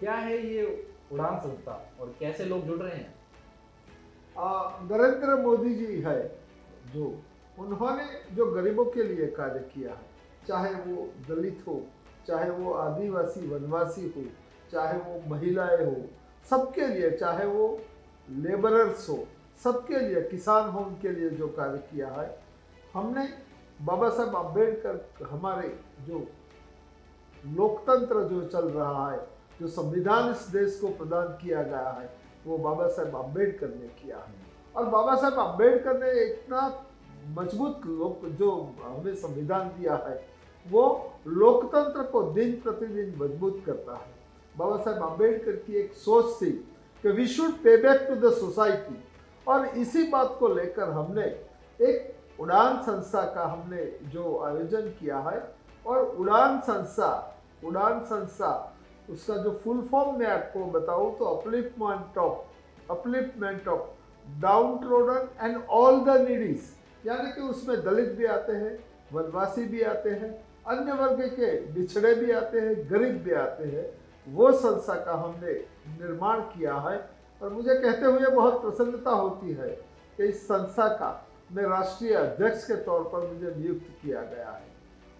क्या 0.00 0.14
है 0.14 0.38
ये 0.46 0.64
उड़ान 1.12 1.38
संस्था 1.40 1.74
और 2.00 2.14
कैसे 2.20 2.44
लोग 2.44 2.64
जुड़ 2.66 2.78
रहे 2.78 2.96
हैं? 2.96 3.14
नरेंद्र 4.90 5.36
मोदी 5.42 5.74
जी 5.74 6.00
है 6.02 6.20
जो 6.94 7.14
उन्होंने 7.58 8.34
जो 8.34 8.46
गरीबों 8.46 8.84
के 8.84 9.02
लिए 9.02 9.26
कार्य 9.26 9.60
किया 9.60 9.90
है 9.90 10.16
चाहे 10.48 10.74
वो 10.74 11.10
दलित 11.28 11.64
हो, 11.66 11.86
चाहे 12.26 12.50
वो 12.50 12.72
आदिवासी, 12.72 13.46
वनवासी 13.48 14.14
हो, 14.16 14.22
चाहे 14.72 14.98
वो 14.98 15.30
महिलाएँ 15.30 15.84
हो, 15.84 15.96
सबके 16.50 16.86
लिए, 16.86 17.10
चाहे 17.10 17.46
वो 17.46 17.80
लेबरर्स 18.30 19.08
हो, 19.08 19.26
सबके 19.64 19.98
लिए, 19.98 20.22
किसान 20.22 20.70
हो, 20.70 20.80
उनके 20.80 21.08
लिए 21.08 21.30
जो 21.30 21.48
कार्य 21.48 21.78
किया 21.78 22.08
है, 22.08 22.38
हमने 22.94 23.28
बाबा 23.82 24.08
साहब 24.10 24.36
अंबेडकर 24.36 25.26
हमारे 25.26 25.80
जो 26.00 26.26
लोकतंत्र 27.46 28.22
जो 28.22 28.44
चल 28.44 28.68
रहा 28.68 29.12
है, 29.12 29.28
जो 29.60 29.68
संविधान 29.68 30.30
इस 30.30 30.48
देश 30.48 30.78
को 30.80 30.88
प्रदान 30.88 31.26
किया 31.26 31.62
गया 31.62 31.90
है, 31.90 32.10
वो 32.46 32.58
बाबा 32.58 32.88
साहेब 32.88 33.16
अंबेडकर 33.16 33.68
ने 33.68 33.88
किया 33.88 34.18
है। 34.18 34.34
और 34.76 34.84
बाबा 34.84 35.14
साहेब 35.16 35.34
अंबेडकर 35.34 35.98
ने 35.98 36.24
इतना 36.24 36.85
मज़बूत 37.36 37.86
लोक 37.88 38.24
जो 38.38 38.50
हमें 38.82 39.14
संविधान 39.16 39.68
दिया 39.78 39.94
है, 40.06 40.16
वो 40.66 41.12
लोकतंत्र 41.28 42.02
को 42.02 42.22
दिन 42.32 42.52
प्रतिदिन 42.62 43.14
मज़बूत 43.18 43.62
करता 43.66 43.94
है। 43.94 44.14
बाबा 44.54 44.76
साहेब 44.76 45.02
अंबेडकर 45.02 45.56
की 45.56 45.78
एक 45.78 45.92
सोच 45.94 46.34
थी 46.40 46.50
कि 47.04 47.08
we 47.10 47.26
should 47.28 47.52
pay 47.64 47.76
back 47.76 48.06
to 48.08 48.14
the 48.18 48.32
society 48.34 49.02
और 49.46 49.66
इसी 49.78 50.02
बात 50.10 50.36
को 50.40 50.48
लेकर 50.54 50.90
हमने 50.90 51.24
एक 51.80 52.40
उड़ान 52.40 52.76
संस्था 52.82 53.22
का 53.34 53.44
हमने 53.44 53.84
जो 54.12 54.38
आयोजन 54.44 54.88
किया 55.00 55.18
है, 55.20 55.42
और 55.84 56.04
उड़ान 56.18 56.58
संस्था 56.60 57.10
उड़ान 57.64 58.00
संस्था, 58.04 58.50
उसका 59.08 59.36
जो 59.36 59.50
फुल 59.64 59.80
फॉर्म 59.90 60.18
मैं 60.18 60.26
आपको 60.28 60.64
बताऊँ 60.72 61.16
तो 61.18 61.24
upliftment 61.26 62.18
of 62.18 62.90
upliftment 62.92 63.68
of 63.68 64.40
downtrodden 64.78 65.28
and 65.40 65.62
all 65.70 66.00
the 66.00 66.16
needies 66.20 66.74
यानी 67.06 67.32
कि 67.32 67.40
उसमें 67.40 67.82
दलित 67.84 68.12
भी 68.12 68.24
आते 68.26 68.52
हैं, 68.52 68.78
वनवासी 69.12 69.64
भी 69.64 69.82
आते 69.82 70.10
हैं, 70.10 70.30
अन्य 70.66 70.92
वर्ग 70.92 71.20
के 71.30 71.50
बिछड़े 71.72 72.14
भी 72.14 72.30
आते 72.32 72.60
हैं, 72.60 72.74
गरीब 72.90 73.22
भी 73.24 73.32
आते 73.34 73.64
हैं। 73.66 73.86
वो 74.26 74.50
संस्था 74.52 74.94
का 75.04 75.12
हमने 75.14 75.52
निर्माण 76.00 76.40
किया 76.52 76.74
है 76.74 76.98
और 77.40 77.52
मुझे 77.52 77.74
कहते 77.74 78.06
हुए 78.06 78.26
बहुत 78.26 78.60
प्रसन्नता 78.62 79.10
होती 79.12 79.52
है 79.52 79.68
कि 80.18 80.24
इस 80.24 80.42
संस्था 80.44 80.88
का 80.94 81.10
मैं 81.52 81.64
राष्ट्रीय 81.64 82.14
अध्यक्ष 82.14 82.64
के 82.64 82.76
तौर 82.84 83.02
पर 83.12 83.26
मुझे 83.26 83.54
नियुक्त 83.56 83.86
किया 84.02 84.22
गया 84.22 84.50
है। 84.50 84.64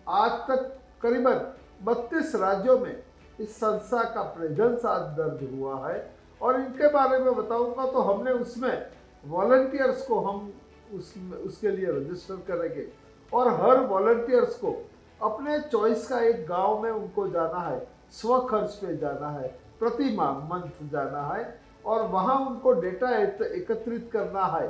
आज 0.07 0.33
तक 0.49 0.77
करीबन 1.03 1.41
बत्तीस 1.85 2.35
राज्यों 2.35 2.79
में 2.79 3.03
इस 3.41 3.57
संस्था 3.57 4.03
का 4.15 4.23
प्रेजेंस 4.37 4.85
आज 4.87 5.03
दर्ज 5.17 5.49
हुआ 5.53 5.89
है 5.89 5.99
और 6.41 6.61
इनके 6.61 6.89
बारे 6.93 7.19
में 7.19 7.35
बताऊँगा 7.37 7.87
तो 7.93 8.01
हमने 8.03 8.31
उसमें 8.33 8.87
वॉलंटियर्स 9.27 10.07
को 10.07 10.21
हम 10.21 10.53
उस 10.95 11.15
उसके 11.47 11.71
लिए 11.71 11.87
रजिस्टर 11.89 12.37
करेंगे। 12.49 12.87
और 13.33 13.49
हर 13.55 13.81
वॉलंटियर्स 13.87 14.59
को 14.59 14.75
अपने 15.21 15.59
चॉइस 15.63 16.07
का 16.09 16.21
एक 16.21 16.47
गाँव 16.47 16.83
में 16.83 16.91
उनको 16.91 17.29
जाना 17.29 17.61
है 17.61 17.87
स्व 18.13 18.39
खर्च 18.51 18.75
पे 18.75 18.97
जाना 18.97 19.31
है 19.31 19.49
प्रति 19.79 20.15
माह 20.17 20.39
मंथ 20.49 20.91
जाना 20.91 21.23
है, 21.29 21.59
और 21.87 22.07
वहाँ 22.09 22.39
उनको 22.47 22.73
डेटा 22.73 23.11
एकत्रित 23.17 24.09
करना 24.13 24.45
है। 24.49 24.69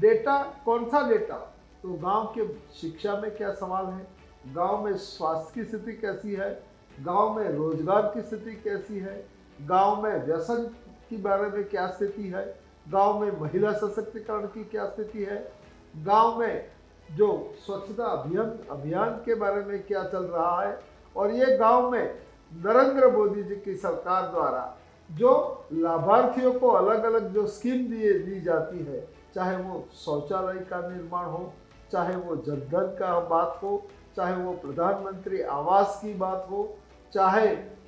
डेटा 0.00 0.38
कौन 0.64 0.84
सा 0.90 1.08
डेटा 1.08 1.36
तो 1.82 1.92
गाँव 1.94 2.32
के 2.34 2.46
शिक्षा 2.74 3.16
में 3.20 3.30
क्या 3.36 3.52
सवाल 3.54 3.86
है? 3.86 4.06
गाँव 4.54 4.84
में 4.84 4.96
स्वास्थ्य 4.96 5.52
की 5.54 5.64
स्थिति 5.64 5.92
कैसी 5.94 6.34
है? 6.34 6.50
गाँव 6.98 7.36
में 7.36 7.48
रोज़गार 7.48 8.10
की 8.14 8.22
स्थिति 8.22 8.54
कैसी 8.64 8.98
है? 8.98 9.24
गाँव 9.60 10.02
में 10.02 10.26
व्यसन 10.26 10.64
के 11.10 11.16
बारे 11.18 11.48
में 11.50 11.64
क्या 11.64 11.86
स्थिति 11.88 12.28
है? 12.28 12.44
गाँव 12.92 13.20
में 13.20 13.40
महिला 13.40 13.72
सशक्तिकरण 13.72 14.46
की 14.46 14.64
क्या 14.64 14.86
स्थिति 14.86 15.24
है? 15.24 15.52
गाँव 15.96 16.38
में 16.38 16.68
जो 17.16 17.54
स्वच्छता 17.66 18.04
अभियान 18.04 18.58
अभियान 18.70 19.10
के 19.24 19.34
बारे 19.34 19.64
में 19.64 19.82
क्या 19.82 20.04
चल 20.04 20.24
रहा 20.24 20.62
है? 20.62 20.78
और 21.16 21.30
ये 21.30 21.56
गाँव 21.58 21.90
में 21.90 22.14
नरेंद्र 22.52 23.10
मोदी 23.10 23.42
जी 23.42 23.56
की 23.56 23.76
सरकार 23.76 24.30
द्वारा 24.30 24.76
जो 25.10 25.30
लाभार्थियों 25.72 26.52
को 26.52 26.68
अलग 26.68 27.04
अलग 27.04 27.32
जो 27.32 27.46
स्कीम 27.46 27.86
दिए, 27.86 28.12
दी 28.12 28.40
जाती 28.40 28.78
है, 28.78 29.08
चाहे 29.34 29.56
वो 29.56 29.84
शौचालय 29.94 30.58
का 30.60 30.88
निर्माण 30.88 31.24
हो, 31.24 31.52
चाहे 31.92 32.16
वो 32.16 32.36
जनधन 32.36 32.96
का 32.98 33.20
बात 33.20 33.60
हो, 33.62 33.86
चाहे 34.16 34.36
वो 34.36 34.52
प्रधानमंत्री 34.52 35.42
आवास 35.42 35.98
की 36.02 36.14
बात 36.14 36.46
हो, 36.50 36.76
चाहे 37.14 37.46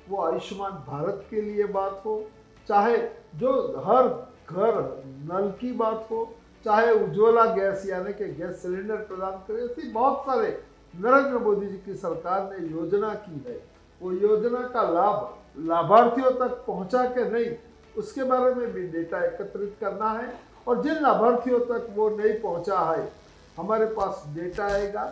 वो 0.09 0.21
आयुष्मान 0.23 0.71
भारत 0.71 1.25
के 1.29 1.41
लिए 1.41 1.63
बात 1.63 2.01
हो, 2.05 2.23
चाहे 2.67 2.97
जो 3.35 3.51
हर 3.85 4.07
घर, 4.49 5.03
नल 5.31 5.49
की 5.61 5.71
बात 5.71 6.07
हो, 6.11 6.27
चाहे 6.65 6.91
उज्ज्वला 6.93 7.45
गैस, 7.45 7.85
यानी 7.85 8.13
कि 8.13 8.25
गैस 8.33 8.61
सिलेंडर 8.61 8.95
प्रदान 8.95 9.31
करे, 9.47 9.63
ऐसी 9.63 9.91
बहुत 9.91 10.23
सारे 10.25 10.47
नरेंद्र 10.93 11.37
मोदी 11.37 11.67
जी 11.67 11.77
की 11.77 11.95
सरकार 11.95 12.49
ने 12.51 12.67
योजना 12.67 13.13
की 13.15 13.43
है। 13.47 13.59
वो 14.01 14.11
योजना 14.11 14.61
का 14.67 14.83
लाभ 14.83 15.35
लाभार्थियों 15.67 16.31
तक 16.31 16.63
पहुँचा 16.67 17.03
के 17.05 17.29
नहीं, 17.29 17.55
उसके 17.97 18.23
बारे 18.23 18.53
में 18.55 18.71
भी 18.73 18.87
डेटा 18.87 19.23
एकत्रित 19.25 19.75
करना 19.81 20.11
है। 20.11 20.33
और 20.67 20.81
जिन 20.83 21.01
लाभार्थियों 21.01 21.59
तक 21.59 21.87
वो 21.95 22.09
नहीं 22.09 22.33
पहुँचा 22.41 22.79
है, 22.79 23.11
हमारे 23.57 23.85
पास 23.85 24.23
डेटा 24.35 24.65
आएगा। 24.65 25.03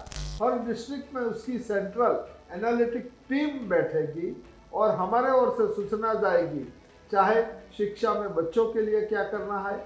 हर 0.42 0.58
डिस्ट्रिक्ट 0.60 1.16
में 1.16 1.22
उसकी 1.22 1.58
सेंट्रल 1.60 2.20
एनालिटिक 2.54 3.10
टीम 3.30 3.68
बैठेगी 3.70 4.36
और 4.74 4.92
हमारे 4.96 5.32
ओर 5.32 5.50
से 5.58 5.74
सूचना 5.76 6.14
जाएगी 6.14 6.68
चाहे 7.12 7.44
शिक्षा 7.78 8.14
में 8.14 8.34
बच्चों 8.36 8.66
के 8.74 8.82
लिए 8.82 9.02
क्या 9.04 9.24
करना 9.26 9.60
है, 9.62 9.78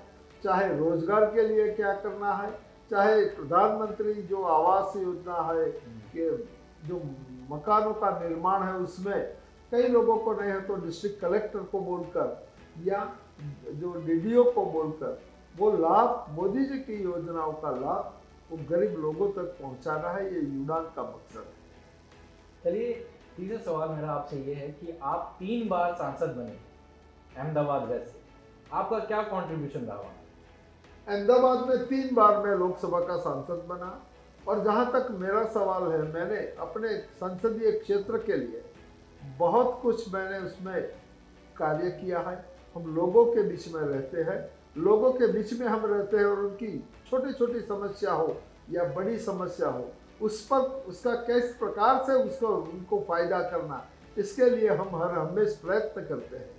चाहे 0.43 0.67
रोज़गार 0.77 1.25
के 1.33 1.47
लिए 1.47 1.67
क्या 1.71 1.93
करना 1.95 2.33
है, 2.33 2.51
चाहे 2.91 3.25
प्रधानमंत्री 3.31 4.13
जो 4.23 4.43
आवास 4.43 4.95
योजना 4.97 5.41
है 5.51 5.65
कि 6.15 6.29
जो 6.87 7.01
मकानों 7.49 7.93
का 7.95 8.09
निर्माण 8.19 8.63
है 8.63 8.73
उसमें 8.77 9.19
कई 9.71 9.87
लोगों 9.87 10.17
को 10.17 10.33
नहीं 10.33 10.51
है 10.51 10.61
तो 10.67 10.75
डिस्ट्रिक्ट 10.77 11.19
कलेक्टर 11.21 11.59
को 11.71 11.79
बोलकर 11.81 12.47
या 12.85 13.03
जो 13.73 13.93
डीडीओ 14.05 14.43
को 14.51 14.65
बोलकर 14.67 15.21
वो 15.55 15.71
लाभ 15.77 16.25
मोदी 16.31 16.65
जी 16.65 16.77
की 16.79 17.01
योजनाओं 17.03 17.53
का 17.53 17.71
लाभ 17.71 18.51
वो 18.51 18.57
गरीब 18.69 18.97
लोगों 18.99 19.27
तक 19.31 19.55
पहुंचाना 19.61 20.09
है, 20.09 20.23
ये 20.25 20.39
यूनान 20.39 20.83
का 20.95 21.03
मकसद 21.03 21.37
है। 21.37 22.63
चलिए 22.63 22.91
तीसरा 23.37 23.57
सवाल 23.61 23.89
मेरा 23.89 24.11
आपसे 24.11 24.37
ये 24.39 24.53
है 24.53 24.67
कि 24.71 24.97
आप 25.03 25.35
तीन 25.39 25.67
बार 25.69 25.93
सांसद 25.93 26.35
बने। 26.37 26.57
अहमदाबाद 27.37 27.83
वेस्ट। 27.83 28.07
से 28.07 28.19
आपका 28.73 28.99
क्या 28.99 29.21
कंट्रीब्यूशन 29.23 29.85
रहा? 29.85 30.13
अहमदाबाद 31.07 31.67
में 31.69 31.85
तीन 31.87 32.13
बार 32.15 32.37
मैं 32.37 32.55
लोकसभा 32.57 32.99
का 32.99 33.17
सांसद 33.19 33.65
बना 33.69 33.91
और 34.47 34.63
जहाँ 34.63 34.91
तक 34.91 35.07
मेरा 35.19 35.43
सवाल 35.49 35.91
है, 35.91 36.01
मैंने 36.13 36.37
अपने 36.59 36.97
संसदीय 37.15 37.71
क्षेत्र 37.71 38.17
के 38.17 38.35
लिए 38.35 38.63
बहुत 39.39 39.79
कुछ 39.81 40.13
मैंने 40.13 40.39
उसमें 40.39 40.81
कार्य 41.57 41.89
किया 41.91 42.19
है। 42.19 42.35
हम 42.75 42.95
लोगों 42.95 43.25
के 43.25 43.43
बीच 43.43 43.67
में 43.73 43.81
रहते 43.81 44.21
हैं। 44.21 44.39
लोगों 44.77 45.11
के 45.13 45.27
बीच 45.27 45.53
में 45.59 45.67
हम 45.67 45.85
रहते 45.85 46.17
हैं 46.17 46.25
और 46.25 46.39
उनकी 46.39 46.77
छोटी 47.09 47.33
छोटी 47.33 47.59
समस्या 47.61 48.11
हो 48.13 48.35
या 48.69 48.83
बड़ी 48.93 49.17
समस्या 49.19 49.69
हो, 49.69 49.85
उस 50.21 50.45
पर 50.47 50.59
उसका 50.89 51.13
किस 51.27 51.53
प्रकार 51.55 52.03
से 52.05 52.13
उसको 52.23 52.47
उनको 52.47 52.99
फ़ायदा 53.07 53.39
करना, 53.49 53.83
इसके 54.17 54.49
लिए 54.49 54.69
हम 54.69 54.95
हर 54.95 55.11
हमेश 55.11 55.59
प्रयत्न 55.65 56.05
करते 56.05 56.37
हैं। 56.37 56.49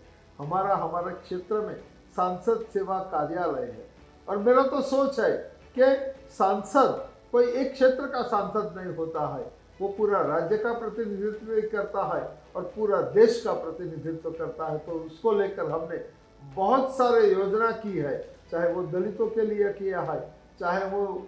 हमारा, 0.42 0.75
हमारे 0.76 1.14
क्षेत्र 1.16 1.61
में 1.61 1.75
सांसद 2.16 2.64
सेवा 2.72 2.99
कार्यालय 3.12 3.62
है। 3.62 3.87
और 4.28 4.38
मेरा 4.38 4.62
तो 4.64 4.80
सोच 4.82 5.18
है 5.20 5.32
कि 5.78 5.84
सांसद, 6.32 7.04
कोई 7.32 7.46
एक 7.52 7.72
क्षेत्र 7.72 8.06
का 8.06 8.22
सांसद 8.25 8.75
नहीं 8.76 8.94
होता 8.96 9.26
है, 9.34 9.44
वो 9.80 9.88
पूरा 9.88 10.20
राज्य 10.22 10.56
का 10.58 10.72
प्रतिनिधित्व 10.72 11.61
करता 11.72 12.02
है 12.06 12.22
और 12.56 12.62
पूरा 12.76 13.00
देश 13.12 13.40
का 13.44 13.52
प्रतिनिधित्व 13.54 14.30
करता 14.30 14.66
है। 14.66 14.78
तो 14.78 14.92
उसको 14.96 15.32
लेकर 15.32 15.70
हमने 15.70 16.04
बहुत 16.42 16.90
सारे 16.96 17.26
योजना 17.26 17.70
की 17.78 17.96
है, 17.99 18.18
चाहे 18.50 18.72
वो 18.72 18.82
दलितों 18.88 19.26
के 19.28 19.46
लिए 19.46 19.72
किया 19.72 20.00
है, 20.02 20.20
चाहे 20.61 20.84
वो 20.90 21.26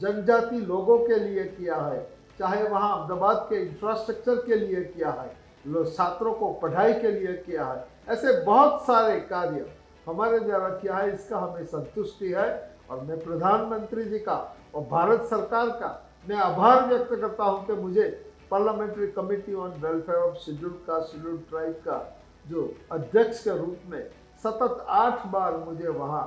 जनजाति 0.00 0.60
लोगों 0.62 0.98
के 0.98 1.18
लिए 1.18 1.44
किया 1.46 1.76
है, 1.76 2.00
चाहे 2.38 2.62
वहाँ 2.64 2.96
अहमदाबाद 2.96 3.46
के 3.50 3.56
इंफ्रास्ट्रक्चर 3.56 4.36
के 4.46 4.54
लिए 4.56 4.84
किया 4.86 5.10
है 5.12 5.38
छात्रों 5.86 6.32
को 6.34 6.52
पढ़ाई 6.54 6.92
के 6.94 7.10
लिए 7.10 7.32
किया 7.36 7.64
है। 7.64 7.84
ऐसे 8.10 8.32
बहुत 8.44 8.82
सारे 8.86 9.18
कार्य 9.22 9.66
हमारे 10.06 10.38
द्वारा 10.40 10.68
किया 10.70 10.96
है, 10.96 11.14
इसका 11.14 11.38
हमें 11.38 11.64
संतुष्टि 11.66 12.32
है। 12.32 12.48
और 12.90 13.00
मैं 13.00 13.18
प्रधानमंत्री 13.20 14.04
जी 14.04 14.18
का 14.18 14.36
और 14.74 14.82
भारत 14.90 15.26
सरकार 15.30 15.68
का 15.80 15.90
मैं 16.26 16.36
आभार 16.38 16.86
व्यक्त 16.86 17.10
करता 17.10 17.44
हूँ 17.44 17.66
कि 17.66 17.72
मुझे 17.72 18.08
parliamentary 18.50 19.06
committee 19.12 19.54
on 19.56 19.70
welfare 19.80 20.18
of 20.20 20.38
schedule 20.38 20.72
का 20.86 21.00
शेड्यूल 21.02 21.36
ट्राइब 21.50 21.74
का 21.86 21.98
जो 22.46 22.72
अध्यक्ष 22.92 23.42
के 23.44 23.56
रूप 23.58 23.78
में 23.90 24.02
सतत 24.44 24.84
आठ 24.88 25.26
बार 25.28 25.56
मुझे 25.58 25.88
वहाँ 25.88 26.24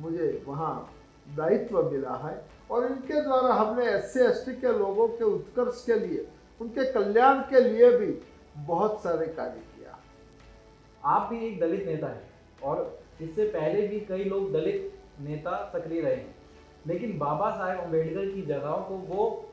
मुझे 0.00 0.42
वहाँ 0.46 0.74
दायित्व 1.36 1.82
मिला 1.82 2.14
है। 2.24 2.34
और 2.70 2.86
इनके 2.86 3.22
द्वारा 3.22 3.54
हमने 3.54 3.86
एस 3.86 4.12
सी 4.14 4.54
के 4.54 4.78
लोगों 4.78 5.08
के 5.08 5.24
उत्कर्ष 5.24 5.84
के 5.86 5.98
लिए, 5.98 6.26
उनके 6.60 6.92
कल्याण 6.92 7.40
के 7.50 7.60
लिए 7.62 7.96
भी 7.98 8.12
बहुत 8.66 9.02
सारे 9.02 9.26
कार्य 9.28 9.62
आप 11.04 11.28
भी 11.30 11.46
एक 11.46 11.60
दलित 11.60 11.86
नेता 11.86 12.06
हैं 12.06 12.30
और 12.62 12.98
इससे 13.20 13.44
पहले 13.44 13.86
भी 13.88 14.00
कई 14.00 14.24
लोग 14.24 14.52
दलित 14.52 14.92
नेता 15.20 15.70
सक्रिय 15.72 16.00
रहे 16.00 16.14
हैं। 16.14 16.34
लेकिन 16.86 17.18
बाबा 17.18 17.50
साहेब 17.50 17.80
अंबेडकर 17.80 18.34
की 18.34 18.42
जगहों 18.42 18.82
को 18.82 18.94
वो 19.14 19.46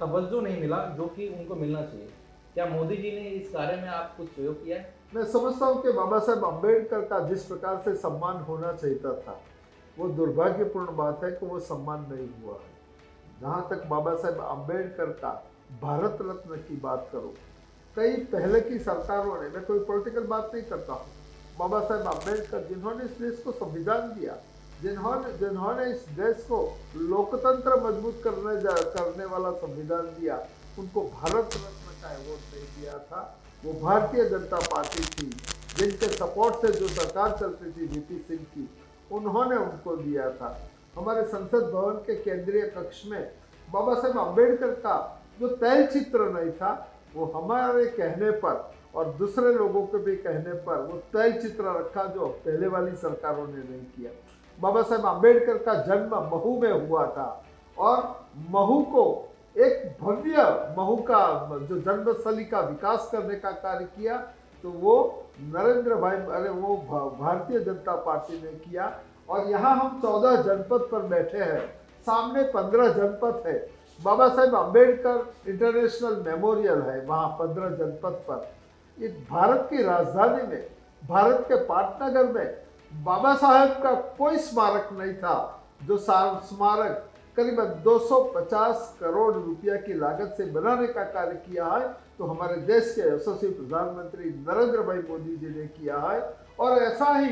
तवज्जो 0.00 0.40
नहीं 0.40 0.60
मिला 0.60 0.84
जो 0.96 1.06
कि 1.06 1.28
उनको 1.28 1.54
मिलना 1.54 1.82
चाहिए। 1.82 2.08
क्या 2.54 2.66
मोदी 2.66 2.96
जी 2.96 3.12
ने 3.12 3.20
इस 3.20 3.50
कार्य 3.50 3.76
में 3.76 3.88
आप 3.88 4.14
कुछ 4.16 4.28
सहयोग 4.28 4.64
किया 4.64 4.78
है? 4.78 4.94
मैं 5.14 5.24
समझता 5.24 5.66
हूँ 5.66 5.82
कि 5.82 5.92
बाबा 5.92 6.18
साहेब 6.18 6.44
अंबेडकर 6.44 7.00
का 7.00 7.18
जिस 7.20 7.44
प्रकार 7.44 7.78
से 7.78 7.94
सम्मान 7.94 8.36
होना 8.36 8.72
चाहता 8.72 9.12
था, 9.20 9.40
वो 9.98 10.08
दुर्भाग्यपूर्ण 10.08 10.96
बात 10.96 11.24
है 11.24 11.30
कि 11.32 11.46
वो 11.46 11.60
सम्मान 11.60 12.06
नहीं 12.12 12.28
हुआ 12.42 12.54
है। 12.54 13.40
जहाँ 13.40 13.66
तक 13.70 13.86
बाबा 13.86 14.14
साहेब 14.14 14.40
अंबेडकर 14.40 15.06
का 15.06 15.32
भारत 15.82 16.18
रत्न 16.20 16.56
की 16.56 16.76
बात 16.76 17.08
करो 17.12 17.34
कई 17.96 18.16
पहले 18.32 18.60
की 18.60 18.78
सरकारों 18.80 19.40
ने, 19.42 19.48
मैं 19.48 19.64
कोई 19.64 19.78
पॉलिटिकल 19.84 20.26
बात 20.26 20.50
नहीं 20.54 20.62
करता 20.64 20.92
हूँ। 20.92 21.06
बाबा 21.58 21.80
साहेब 21.80 22.06
अंबेडकर 22.06 22.66
जिन्होंने 22.68 23.04
इस 23.04 23.18
देश 23.18 23.42
को 23.44 23.52
संविधान 23.52 24.12
दिया, 24.12 24.36
जिन्होंने 24.82 25.32
जिन्होंने 25.38 25.84
इस 25.90 26.04
देश 26.16 26.44
को 26.48 26.60
लोकतंत्र 26.96 27.80
मज़बूत 27.82 28.20
करने 28.24 28.54
करने 28.94 29.24
वाला 29.32 29.50
संविधान 29.58 30.06
दिया, 30.20 30.36
उनको 30.78 31.02
भारत 31.02 31.56
रत्न 31.56 32.00
का 32.02 32.08
अवार्ड 32.10 32.54
नहीं 32.54 32.68
दिया 32.76 32.98
था। 33.00 33.22
वो 33.64 33.72
भारतीय 33.80 34.28
जनता 34.28 34.58
पार्टी 34.66 35.04
थी, 35.06 35.26
जिनके 35.76 36.08
सपोर्ट 36.08 36.54
से 36.62 36.72
जो 36.72 36.88
सरकार 36.90 37.36
चलती 37.40 37.72
थी 37.72 37.86
वीपी 37.88 38.18
सिंह 38.28 38.44
की, 38.54 38.68
उन्होंने 39.12 39.56
उनको 39.56 39.96
दिया 39.96 40.30
था। 40.30 40.48
हमारे 40.96 41.22
संसद 41.26 41.70
भवन 41.72 41.98
के 42.06 42.14
केंद्रीय 42.22 42.62
कक्ष 42.76 43.02
में 43.06 43.20
बाबा 43.68 43.94
साहेब 43.94 44.18
अंबेडकर 44.18 44.70
का 44.80 44.96
जो 45.40 45.48
तैल 45.56 45.86
चित्र 45.86 46.30
नहीं 46.30 46.50
था 46.52 46.72
वो 47.14 47.24
हमारे 47.34 47.84
कहने 47.86 48.30
पर 48.40 48.70
और 48.94 49.12
दूसरे 49.18 49.52
लोगों 49.54 49.82
के 49.86 49.98
भी 49.98 50.16
कहने 50.18 50.54
पर 50.64 50.82
वो 50.82 50.96
तैल 51.12 51.32
चित्र 51.40 51.64
रखा 51.78 52.04
जो 52.14 52.26
पहले 52.44 52.66
वाली 52.68 52.94
सरकारों 52.96 53.46
ने 53.46 53.58
नहीं 53.60 53.84
किया। 53.86 54.10
बाबा 54.58 54.82
साहेब 54.82 55.06
अंबेडकर 55.06 55.58
का 55.58 55.74
जन्म 55.84 56.14
महू 56.32 56.58
में 56.60 56.88
हुआ 56.88 57.06
था 57.08 57.28
और 57.78 57.96
महू 58.50 58.80
को 58.92 59.04
एक 59.56 59.96
भव्य 60.00 60.42
महू 60.78 60.96
का 61.04 61.22
जो 61.60 61.78
जन्मस्थली 61.80 62.44
का 62.44 62.60
विकास 62.62 63.08
करने 63.12 63.36
का 63.36 63.50
कार्य 63.62 63.84
किया 63.96 64.16
तो 64.64 64.70
वो 64.70 64.94
नरेंद्र 65.42 65.94
भाई, 65.94 66.16
अरे 66.16 66.48
वो 66.50 66.76
भारतीय 67.20 67.60
जनता 67.60 67.94
पार्टी 67.96 68.42
ने 68.42 68.50
किया। 68.60 68.92
और 69.28 69.46
यहाँ 69.50 69.74
हम 69.76 70.00
चौदह 70.02 70.36
जनपद 70.42 70.88
पर 70.92 71.02
बैठे 71.08 71.38
हैं। 71.38 71.60
सामने 72.06 72.42
पंद्रह 72.52 72.88
जनपद 72.92 73.42
है। 73.46 73.58
बाबा 74.00 74.28
साहेब 74.28 74.54
अंबेडकर 74.56 75.50
इंटरनेशनल 75.50 76.22
मेमोरियल 76.26 76.80
है, 76.82 77.00
वहाँ 77.00 77.28
पंद्रह 77.40 77.68
जनपद 77.76 78.22
पर। 78.28 79.04
इस 79.04 79.12
भारत 79.30 79.66
की 79.70 79.82
राजधानी 79.82 80.46
में, 80.46 80.66
भारत 81.02 81.44
के 81.48 81.56
पाटनगर 81.64 82.32
में, 82.32 82.56
बाबा 82.92 83.34
साहेब 83.36 83.82
का 83.82 83.94
कोई 84.18 84.38
स्मारक 84.40 84.88
नहीं 84.92 85.14
था, 85.14 85.36
जो 85.82 85.96
स्मारक 85.96 87.06
करीबन 87.36 87.66
250 87.82 88.96
करोड़ 89.00 89.34
रुपया 89.34 89.76
की 89.76 89.94
लागत 89.94 90.34
से 90.36 90.44
बनाने 90.52 90.86
का 90.88 91.04
कार्य 91.06 91.34
किया 91.44 91.66
है 91.66 91.88
तो 92.18 92.26
हमारे 92.26 92.56
देश 92.62 92.94
के 92.94 93.02
यशस्वी 93.04 93.48
प्रधानमंत्री 93.50 94.30
नरेंद्र 94.48 94.82
भाई 94.82 94.98
मोदी 95.10 95.36
जी 95.36 95.48
ने 95.50 95.66
किया 95.68 95.98
है। 95.98 96.20
और 96.60 96.78
ऐसा 96.78 97.12
ही 97.12 97.30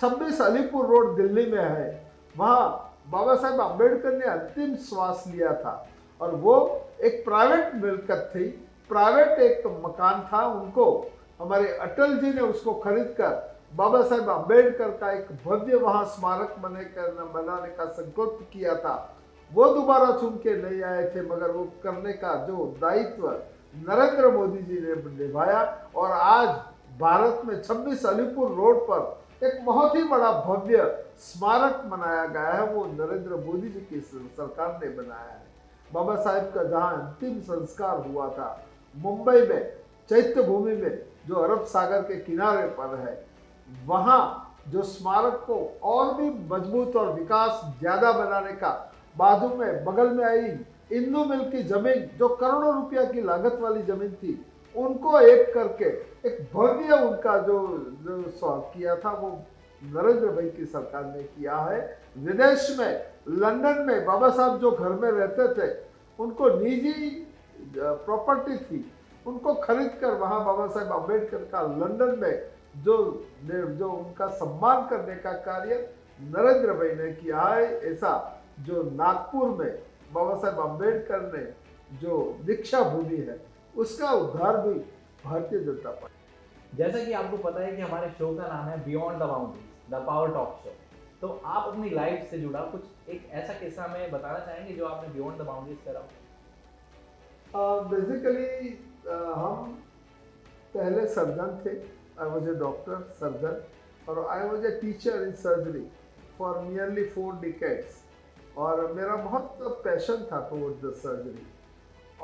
26 0.00 0.40
अलीपुर 0.42 0.86
रोड 0.86 1.16
दिल्ली 1.16 1.44
में 1.46 1.58
है, 1.60 2.12
वहाँ 2.34 2.94
बाबा 3.08 3.34
साहेब 3.36 3.60
अंबेडकर 3.60 4.12
ने 4.12 4.26
अंतिम 4.26 4.74
श्वास 4.78 5.24
लिया 5.28 5.52
था। 5.54 5.74
और 6.20 6.34
वो 6.34 6.54
एक 7.00 7.24
प्राइवेट 7.24 7.74
मिलकत 7.74 8.30
थी। 8.34 8.44
प्राइवेट 8.90 9.38
एक 9.40 9.62
तो 9.62 9.70
मकान 9.82 10.20
था, 10.32 10.46
उनको 10.46 11.10
हमारे 11.40 11.76
अटल 11.78 12.16
जी 12.18 12.32
ने 12.32 12.40
उसको 12.42 12.74
खरीद 12.74 13.14
कर 13.18 13.54
बाबा 13.74 14.02
साहेब 14.02 14.28
अंबेडकर 14.30 14.90
का 14.98 15.10
एक 15.12 15.28
भव्य 15.44 15.76
वहाँ 15.76 16.04
स्मारक 16.06 16.54
बने 16.60 16.84
कर 16.84 17.10
बनाने 17.34 17.68
का 17.68 17.84
संकल्प 17.92 18.38
किया 18.52 18.74
था। 18.76 18.94
वो 19.50 19.66
दोबारा 19.74 20.10
चुन 20.12 20.36
के 20.36 20.56
नहीं 20.62 20.82
आए 20.82 21.04
थे, 21.14 21.22
मगर 21.22 21.50
वो 21.50 21.64
करने 21.82 22.12
का 22.12 22.34
जो 22.46 22.66
दायित्व 22.80 23.28
नरेंद्र 23.88 24.30
मोदी 24.30 24.62
जी 24.62 24.80
ने 24.80 24.94
निभाया 25.18 25.60
और 25.96 26.10
आज 26.12 26.48
भारत 27.00 27.42
में 27.44 27.62
26 27.62 28.06
अलीपुर 28.06 28.52
रोड 28.52 28.80
पर 28.82 29.46
एक 29.46 29.64
बहुत 29.64 29.96
ही 29.96 30.02
बड़ा 30.04 30.30
भव्य 30.40 30.84
स्मारक 31.20 31.84
बनाया 31.86 32.24
गया 32.26 32.52
है, 32.52 32.66
वो 32.66 32.84
नरेंद्र 32.84 33.36
मोदी 33.36 33.68
जी 33.68 33.80
की 33.80 34.00
सरकार 34.00 34.78
ने 34.82 34.90
बनाया 34.92 35.30
है। 35.30 35.44
बाबा 35.90 36.14
साहेब 36.16 36.50
का 36.54 36.62
जहाँ 36.64 36.92
अंतिम 36.94 37.40
संस्कार 37.42 38.06
हुआ 38.06 38.28
था, 38.28 38.48
मुंबई 38.94 39.40
में 39.42 39.72
चैत्य 40.10 40.42
भूमि 40.42 40.74
में, 40.74 40.98
जो 41.26 41.34
अरब 41.36 41.64
सागर 41.66 42.02
के 42.02 42.16
किनारे 42.20 42.66
पर 42.70 42.94
है, 42.98 43.24
वहाँ 43.86 44.42
जो 44.68 44.82
स्मारक 44.84 45.42
को 45.46 45.56
और 45.84 46.14
भी 46.14 46.28
मज़बूत 46.50 46.96
और 46.96 47.12
विकास 47.14 47.60
ज़्यादा 47.80 48.12
बनाने 48.14 48.52
का 48.54 48.70
बाजू 49.16 49.48
में 49.56 49.84
बगल 49.84 50.10
में 50.10 50.24
आई 50.24 50.46
इंदू 50.92 51.24
मिल 51.24 51.40
की 51.50 51.62
ज़मीन, 51.64 52.08
जो 52.18 52.28
करोड़ों 52.30 52.74
रुपया 52.74 53.04
की 53.04 53.22
लागत 53.22 53.58
वाली 53.60 53.82
ज़मीन 53.82 54.12
थी, 54.14 54.44
उनको 54.74 55.18
एक 55.20 55.52
करके 55.54 55.84
एक 56.28 56.40
भव्य 56.54 57.00
उनका 57.00 57.36
जो 57.38 57.58
जो 58.02 58.22
किया 58.74 58.96
था, 58.96 59.10
वो 59.12 59.28
नरेंद्र 59.82 60.28
भाई 60.28 60.48
की 60.50 60.64
सरकार 60.66 61.04
ने 61.06 61.22
किया 61.22 61.56
है। 61.56 61.80
विदेश 62.16 62.76
में, 62.78 62.92
लंदन 63.30 63.84
में 63.86 64.04
बाबा 64.06 64.28
साहब 64.30 64.58
जो 64.60 64.70
घर 64.70 64.92
में 64.92 65.10
रहते 65.10 65.48
थे, 65.54 65.68
उनको 66.18 66.48
निजी 66.56 66.92
प्रॉपर्टी 67.76 68.56
थी, 68.58 68.84
उनको 69.26 69.54
खरीद 69.56 69.90
कर 70.00 70.12
वहाँ 70.16 70.44
बाबा 70.44 70.66
साहेब 70.66 70.92
अंबेडकर 70.92 71.44
का 71.52 71.60
लंदन 71.62 72.18
में 72.20 72.34
जो 72.84 72.96
जो 73.46 73.90
उनका 73.90 74.26
सम्मान 74.36 74.86
करने 74.88 75.14
का 75.16 75.32
कार्य 75.42 75.76
नरेंद्र 76.22 76.72
भाई 76.72 76.94
ने 76.96 77.12
किया 77.12 77.42
है, 77.42 77.64
ऐसा 77.82 78.42
जो 78.60 78.82
नागपुर 78.94 79.48
में 79.50 79.78
बाबा 80.12 80.36
साहेब 80.36 80.58
अंबेडकर 80.60 81.20
ने 81.32 81.44
जो 82.00 82.38
दीक्षा 82.46 82.80
भूमि 82.84 83.16
है, 83.18 83.40
उसका 83.74 84.10
उद्धार 84.12 84.56
भी 84.58 84.74
भारतीय 85.24 85.60
जनता 85.60 85.90
पार्टी 85.90 86.76
जैसा 86.76 87.04
कि 87.04 87.12
आपको 87.12 87.36
पता 87.38 87.60
है 87.60 87.72
कि 87.76 87.82
हमारे 87.82 88.08
शो 88.18 88.34
का 88.36 88.48
नाम 88.48 88.68
है 88.68 88.84
beyond 88.84 89.18
the 89.18 89.26
boundaries 89.26 89.90
the 89.90 90.04
power 90.06 90.32
talk 90.34 90.60
show 90.64 90.70
तो 91.20 91.28
आप 91.46 91.66
अपनी 91.68 91.90
लाइफ 91.90 92.28
से 92.30 92.38
जुड़ा 92.38 92.60
कुछ 92.72 93.10
एक 93.10 93.28
ऐसा 93.32 93.52
किस्सा 93.60 93.86
में 93.86 94.10
बताना 94.10 94.38
चाहेंगे 94.46 94.74
जो 94.74 94.86
आपने 94.86 95.08
बियॉन्ड 95.12 95.38
द 95.40 95.46
बाउंड्रीज 95.46 95.78
करा 95.84 96.00
बेसिकली 97.90 98.48
uh, 98.70 99.12
uh, 99.12 99.34
हम 99.36 99.72
पहले 100.74 101.06
सर्जन 101.14 101.50
थे। 101.64 101.74
I 102.22 102.28
was 102.30 102.48
a 102.50 102.54
doctor 102.60 103.00
surgeon 103.20 103.54
और 104.08 104.26
I 104.30 104.48
was 104.48 104.66
a 104.66 104.70
teacher 104.80 105.22
in 105.22 105.32
surgery 105.44 105.84
for 106.38 106.60
nearly 106.62 107.04
four 107.14 107.34
decades 107.40 108.02
और 108.64 108.92
मेरा 108.92 109.16
बहुत 109.24 109.80
पैशन 109.84 110.26
था 110.32 110.40
टूवर्ड 110.50 110.84
द 110.84 110.92
सर्जरी 111.04 111.46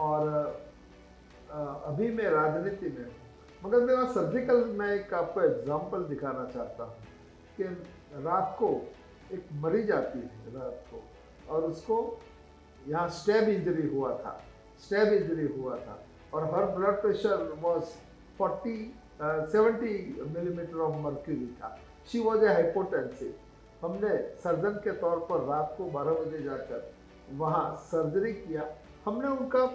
और 0.08 0.28
uh, 1.52 1.92
अभी 1.92 2.10
मैं 2.18 2.30
राजनीति 2.30 2.88
में 2.98 3.08
मगर 3.64 3.80
मेरा 3.86 4.04
सर्जिकल 4.12 4.64
मैं 4.78 4.92
एक 4.94 5.14
आपको 5.14 5.40
एग्ज़ाम्पल 5.40 6.04
दिखाना 6.04 6.44
चाहता 6.54 6.84
हूँ। 6.84 6.94
कि 7.56 7.64
रात 8.24 8.56
को 8.58 8.68
एक 9.32 9.48
मरीज़ 9.62 9.92
आती 9.92 10.18
है, 10.18 10.54
रात 10.54 10.84
को। 10.90 11.02
और 11.48 11.64
उसको 11.64 11.96
यहाँ 12.86 13.08
स्टेब 13.10 13.48
इंजरी 13.48 13.88
हुआ 13.88 14.10
था, 14.16 14.40
स्टेब 14.80 15.12
इंजरी 15.12 15.46
हुआ 15.54 15.76
था। 15.76 15.98
और 16.34 16.44
her 16.44 16.64
blood 16.76 17.00
pressure 17.02 17.52
was 17.60 17.84
forty 18.38 18.78
seventy 19.22 19.94
millimetre 20.28 20.78
of 20.80 20.96
mercury 21.02 21.46
था। 21.60 21.78
शी 22.08 22.20
वॉज़ 22.20 22.44
ए 22.44 22.52
हाइपोटेंसिव 22.52 23.34
हमने 23.82 24.16
सर्जन 24.40 24.74
के 24.84 24.92
तौर 25.00 25.18
पर 25.30 25.44
रात 25.46 25.74
को 25.78 25.84
बारह 25.90 26.12
बजे 26.14 26.42
जाकर 26.42 26.90
वहाँ 27.32 27.64
सर्जरी 27.86 28.32
किया। 28.34 28.64
हमने 29.04 29.28
उनका 29.28 29.66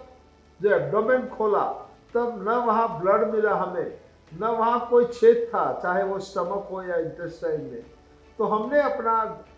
जो 0.60 0.70
एब्डोमेन 0.72 1.28
खोला, 1.28 1.66
तब 2.14 2.42
न 2.42 2.56
वहाँ 2.66 3.00
ब्लड 3.00 3.28
मिला 3.30 3.56
हमें। 3.56 4.00
न 4.32 4.46
वहाँ 4.48 4.88
कोई 4.90 5.06
छेद 5.06 5.50
था, 5.54 5.72
चाहे 5.84 6.04
वो 6.04 6.20
स्टमक 6.20 6.68
हो 6.72 6.82
या 6.84 6.96
इंटेस्टाइन 6.98 7.62
में। 7.62 7.84
तो 8.40 8.46
हमने 8.46 8.82
अपना 8.82 9.14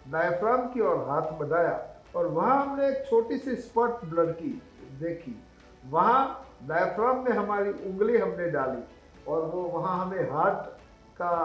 डायफ्राम 0.10 0.68
की 0.68 0.82
ओर 0.82 1.06
हाथ 1.10 1.32
बढ़ाया 1.40 1.80
और 2.16 2.28
वहाँ 2.28 2.56
हमने 2.58 2.88
एक 2.88 3.06
छोटी 3.10 3.38
सी 3.38 3.56
स्पॉट 3.58 4.06
ब्लड 4.06 4.32
की, 4.34 4.62
देखी। 5.00 5.36
वहाँ 5.84 6.46
डायफ्राम 6.68 7.24
में 7.26 7.32
हमारी 7.32 7.72
उंगली 7.90 8.18
हमने 8.18 8.50
डाली 8.52 8.84
और 9.28 9.46
वो 9.46 9.62
वहाँ 9.70 9.98
हमें 10.00 10.32
हार्ट 10.32 10.70
का 11.18 11.36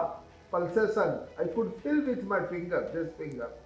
pulsation 0.52 1.26
I 1.40 1.52
could 1.54 1.70
feel 1.74 2.00
with 2.02 2.24
my 2.24 2.40
finger 2.46 2.80
this 2.94 3.08
finger 3.16 3.58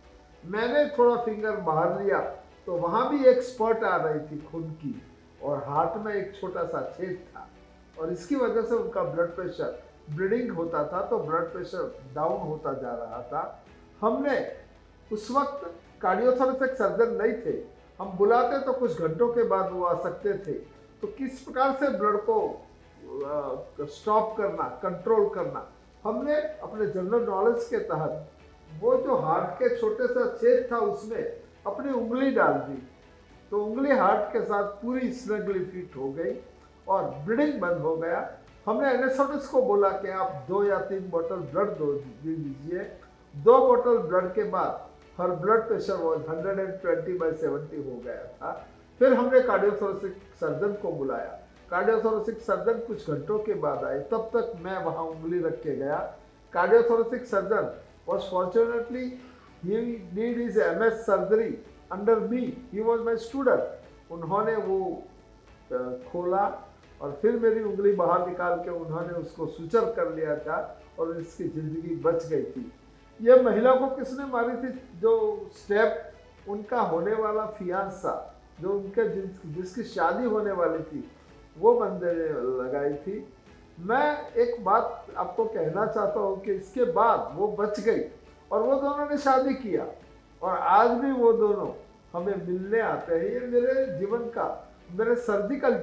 मैंने 0.45 0.89
थोड़ा 0.99 1.17
फिंगर 1.23 1.57
बाहर 1.63 2.03
लिया 2.03 2.21
तो 2.67 2.77
वहाँ 2.77 3.09
भी 3.11 3.25
एक 3.29 3.41
स्पॉट 3.43 3.85
आ 3.85 3.97
रही 3.97 4.21
थी 4.29 4.41
खून 4.43 4.71
की 4.83 5.01
और 5.43 5.65
हार्ट 5.69 5.97
में 6.05 6.13
एक 6.15 6.35
छोटा 6.41 6.65
सा 6.65 6.81
छेद 6.97 7.19
था। 7.35 7.49
और 8.01 8.13
इसकी 8.13 8.37
वजह 8.37 8.63
से 8.63 8.75
उनका 8.75 9.03
ब्लड 9.05 9.35
प्रेशर 9.37 9.79
ब्लीडिंग 10.11 10.51
होता 10.53 10.85
था 10.93 11.01
तो 11.07 11.19
ब्लड 11.21 11.53
प्रेशर 11.53 11.95
डाउन 12.15 12.41
होता 12.49 12.73
जा 12.75 12.95
रहा 12.95 13.23
था। 13.33 13.43
हमने 14.01 14.39
उस 15.11 15.31
वक्त 15.31 15.71
कार्डियोथोरेसिक 16.03 16.77
सर्जन 16.77 17.17
नहीं 17.23 17.33
थे। 17.45 17.57
हम 18.01 18.17
बुलाते 18.19 18.59
तो 18.65 18.73
कुछ 18.75 19.01
घंटों 19.01 19.29
के 19.35 19.43
बाद 19.49 19.73
वो 19.73 19.85
आ 19.85 19.95
सकते 20.03 20.33
थे। 20.39 20.53
तो 21.03 21.07
किस 21.09 21.41
प्रकार 21.41 21.73
से 21.81 21.89
ब्लड 21.99 22.17
को 22.29 22.39
स्टॉप 23.89 24.35
करना 24.37 24.69
कंट्रोल 24.83 25.29
करना, 25.35 25.67
हमने 26.05 26.35
अपने 26.35 26.87
जनरल 26.89 27.23
नॉलेज 27.25 27.65
के 27.65 27.79
तहत 27.85 28.29
वो 28.81 28.97
जो 28.99 29.17
हार्ट 29.17 29.59
के 29.59 29.69
छोटे 29.77 30.07
सा 30.07 30.27
छेद 30.37 30.69
था 30.73 30.79
उसमें 30.87 31.23
अपनी 31.67 31.93
उंगली 31.93 32.31
डाल 32.31 32.55
दी। 32.61 32.83
तो 33.53 33.65
उंगली 33.65 33.97
हार्ट 33.97 34.33
के 34.33 34.41
साथ 34.43 34.65
पूरी 34.83 35.13
स्नगली 35.13 35.65
फिट 35.65 35.97
हो 35.97 36.13
गई। 36.13 36.33
और 36.89 37.05
ब्लीडिंग 37.27 37.61
बंद 37.61 37.81
हो 37.83 37.97
गया। 37.97 38.21
हमने 38.67 38.93
एनेस्थेटिस्ट 38.93 39.51
को 39.51 39.63
बोला 39.63 39.89
कि 40.01 40.09
आप 40.11 40.45
दो 40.49 40.63
या 40.65 40.79
तीन 40.89 41.09
बोतल 41.11 41.37
ब्लड 41.53 41.69
दो 41.79 41.93
दे 41.93 42.35
दीजिए। 42.35 42.83
दो 43.35 43.59
बोतल 43.67 43.99
ब्लड 44.09 44.33
के 44.35 44.45
बाद 44.51 44.87
her 45.21 45.31
blood 45.37 45.67
pressure 45.69 45.97
was 45.97 46.23
120 46.23 47.19
by 47.19 47.33
70 47.33 47.85
हो 47.87 48.01
गया 48.05 48.25
था। 48.25 48.53
फिर 49.01 49.15
हमने 49.15 49.41
कार्डियोथोरेसिक 49.41 50.17
सर्जन 50.41 50.73
को 50.83 50.93
बुलाया। 50.93 51.39
कार्डियोथोरेसिक 51.71 52.41
सर्जन 52.43 52.79
कुछ 52.87 53.11
घंटों 53.11 53.39
के 53.39 53.55
बाद 53.55 53.85
आए। 53.85 53.99
तब 54.13 54.31
तक 54.35 54.53
मैं 54.63 54.79
वहाँ 54.85 55.05
उंगली 55.05 55.41
रख 55.43 55.61
के 55.63 55.77
गया। 55.77 55.99
Cardiothoracic 56.53 57.27
surgeon 57.27 57.71
was 58.09 58.31
fortunately 58.31 59.05
he 59.65 59.77
need 60.15 60.41
is 60.41 60.61
M 60.61 60.83
S 60.85 61.05
surgery 61.07 61.49
under 61.93 62.19
me 62.21 62.43
he 62.73 62.81
was 62.83 63.01
my 63.03 63.17
student 63.19 64.13
उन्होंने 64.13 64.55
वो 64.57 64.79
खोला। 66.13 66.47
और 67.01 67.19
फिर 67.23 67.39
मेरी 67.39 67.63
उंगली 67.63 67.93
बाहर 67.95 68.27
निकाल 68.29 68.59
के 68.59 68.71
उन्होंने 68.71 69.15
उसको 69.15 69.47
सुचर 69.49 69.93
कर 69.97 70.15
लिया 70.15 70.37
था 70.39 70.57
और 70.99 71.17
इसकी 71.21 71.45
ज़िंदगी 71.45 71.95
बच 72.05 72.27
गई 72.27 72.43
थी। 72.45 72.73
ये 73.21 73.41
महिला 73.43 73.75
को 73.75 73.87
किसने 73.97 74.25
मारी 74.27 74.57
थी? 74.57 74.73
जो 75.01 75.51
स्टेप 75.57 76.49
उनका 76.49 76.81
होने 76.83 77.15
वाला 77.15 77.47
फियांसा 77.59 78.15
जो 78.61 78.71
उनके 78.71 79.09
जिस, 79.09 79.55
जिसकी 79.55 79.83
शादी 79.85 80.25
होने 80.27 80.53
वाली 80.53 80.83
थी 80.83 81.09
वो 81.57 81.75
बंदे 81.75 82.13
ने 82.13 82.29
लगाई 82.63 82.95
थी। 82.97 83.27
मैं 83.79 84.33
एक 84.35 84.65
बात 84.65 85.07
आपको 85.17 85.45
कहना 85.47 85.87
चाहता 85.87 86.21
हूँ 86.21 86.41
कि 86.43 86.53
इसके 86.53 86.85
बाद 86.93 87.33
वो 87.37 87.49
बच 87.59 87.81
गई 87.81 88.01
और 88.51 88.63
वो 88.63 88.75
दोनों 88.81 89.09
ने 89.11 89.19
शादी 89.19 89.55
किया 89.55 89.87
और 90.43 90.59
आज 90.59 90.91
भी 91.01 91.11
वो 91.13 91.33
दोनों 91.33 91.69
हमें 92.15 92.35
मिलने 92.39 92.81
आते 92.81 93.15
हैं। 93.15 93.25
ये 93.25 93.41
मेरे 93.43 93.87
जीवन 93.99 94.25
का 94.35 94.47
मेरे 94.99 95.15
सर्जिकल 95.23 95.75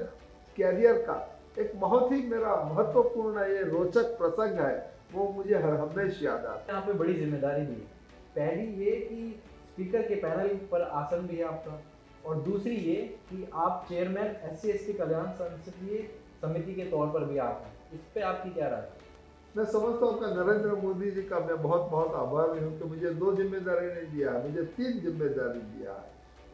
कैरियर 0.56 0.98
का 1.08 1.16
एक 1.58 1.72
बहुत 1.80 2.12
ही 2.12 2.22
मेरा 2.28 2.54
महत्वपूर्ण 2.70 3.44
ये 3.46 3.62
रोचक 3.68 4.16
प्रसंग 4.18 4.60
है 4.60 4.74
वो 5.12 5.28
मुझे 5.32 5.54
हर 5.56 5.74
हमेश 5.74 6.22
याद 6.22 6.44
आता 6.44 6.50
है। 6.52 6.68
यहाँ 6.68 6.80
पे 6.86 6.92
बड़ी 6.98 7.14
ज़िम्मेदारी 7.14 7.62
भी 7.62 7.74
है 7.74 7.94
पहली 8.36 8.84
ये 8.84 8.96
कि 9.02 9.40
स्पीकर 9.66 10.02
के 10.02 10.14
पैनल 10.22 10.48
पर 10.72 10.82
आसन 11.00 11.26
भी 11.26 11.36
है 11.36 11.44
आपका 11.44 11.80
और 12.26 12.40
दूसरी 12.42 12.74
ये 12.74 12.96
कि 13.30 13.46
आप 13.54 13.86
चेयरमैन 13.88 14.36
एस 14.50 14.60
सी 14.86 14.92
कल्याण 14.92 15.26
संसदीय 15.40 15.98
समिति 16.42 16.72
के 16.74 16.84
तौर 16.90 17.06
पर 17.08 17.24
भी 17.24 17.38
आप 17.40 17.62
हैं। 17.64 17.74
इस 17.94 18.00
पर 18.14 18.22
आपकी 18.24 18.50
क्या 18.50 18.68
राय 18.68 18.80
है? 18.80 19.04
मैं 19.56 19.64
समझता 19.64 20.06
हूँ 20.06 20.18
कि 20.20 20.34
नरेंद्र 20.36 20.74
मोदी 20.82 21.10
जी 21.10 21.22
का 21.24 21.38
मैं 21.40 21.62
बहुत 21.62 21.90
बहुत 21.90 22.14
आभारी 22.16 22.64
हूँ 22.64 22.78
कि 22.78 22.88
मुझे 22.88 23.10
दो 23.20 23.34
ज़िम्मेदारी 23.36 23.86
नहीं 23.88 24.10
दिया 24.14 24.32
मुझे 24.38 24.62
तीन 24.76 25.00
ज़िम्मेदारी 25.00 25.60
दिया 25.60 25.92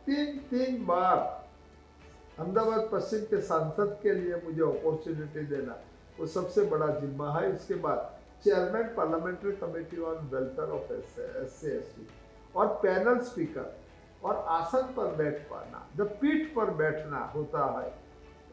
तीन 0.06 0.38
तीन 0.50 0.84
बार 0.86 1.16
अहमदाबाद 2.42 2.88
पश्चिम 2.92 3.20
के 3.30 3.40
सांसद 3.42 3.90
के 4.02 4.12
लिए 4.14 4.36
मुझे 4.44 4.62
अपॉर्चुनिटी 4.62 5.44
देना, 5.46 5.76
वो 6.18 6.26
सबसे 6.28 6.62
बड़ा 6.66 6.86
जिम्मा 6.94 7.30
है। 7.32 7.54
इसके 7.54 7.74
बाद 7.84 8.00
chairman 8.44 8.88
parliamentary 8.96 9.52
committee 9.56 10.00
on 10.02 10.28
welfare 10.32 10.70
of 10.70 10.92
S 10.92 11.60
C 11.60 12.06
और 12.54 12.66
पैनल 12.82 13.18
स्पीकर 13.20 13.70
और 14.24 14.44
आसन 14.50 14.92
पर 14.96 15.14
बैठ 15.16 15.38
पाना, 15.50 15.86
जब 15.96 16.18
पीठ 16.18 16.54
पर 16.56 16.70
बैठना 16.74 17.20
होता 17.36 17.64
है, 17.78 17.92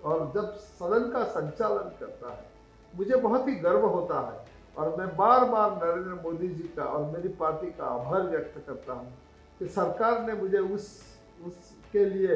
और 0.04 0.32
जब 0.36 0.54
सदन 0.78 1.10
का 1.12 1.23
संचालन 1.32 1.89
करता 1.99 2.30
है, 2.30 2.45
मुझे 2.93 3.15
बहुत 3.17 3.47
ही 3.47 3.56
गर्व 3.65 3.86
होता 3.88 4.19
है। 4.30 4.47
और 4.78 4.95
मैं 4.97 5.08
बार 5.17 5.45
बार 5.45 5.71
नरेंद्र 5.73 6.21
मोदी 6.23 6.47
जी 6.49 6.67
का 6.78 6.84
और 6.86 7.06
मेरी 7.12 7.30
पार्टी 7.36 7.71
का 7.71 7.86
आभार 7.88 8.21
व्यक्त 8.30 8.63
करता 8.67 8.93
हूँ 8.93 9.12
कि 9.60 9.67
सरकार 9.69 10.21
ने 10.21 10.34
मुझे 10.41 10.60
उस 10.69 10.88
उसके 11.45 12.06
लिए 12.06 12.36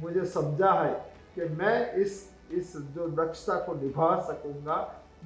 मुझे 0.00 0.24
समझा 0.24 0.72
है 0.72 0.92
कि 1.34 1.44
मैं 1.54 1.94
इस 1.94 2.30
इस 2.50 2.76
जो 2.76 3.08
दक्षता 3.08 3.54
को 3.54 3.74
निभा 3.74 4.20
सकूँगा 4.20 4.76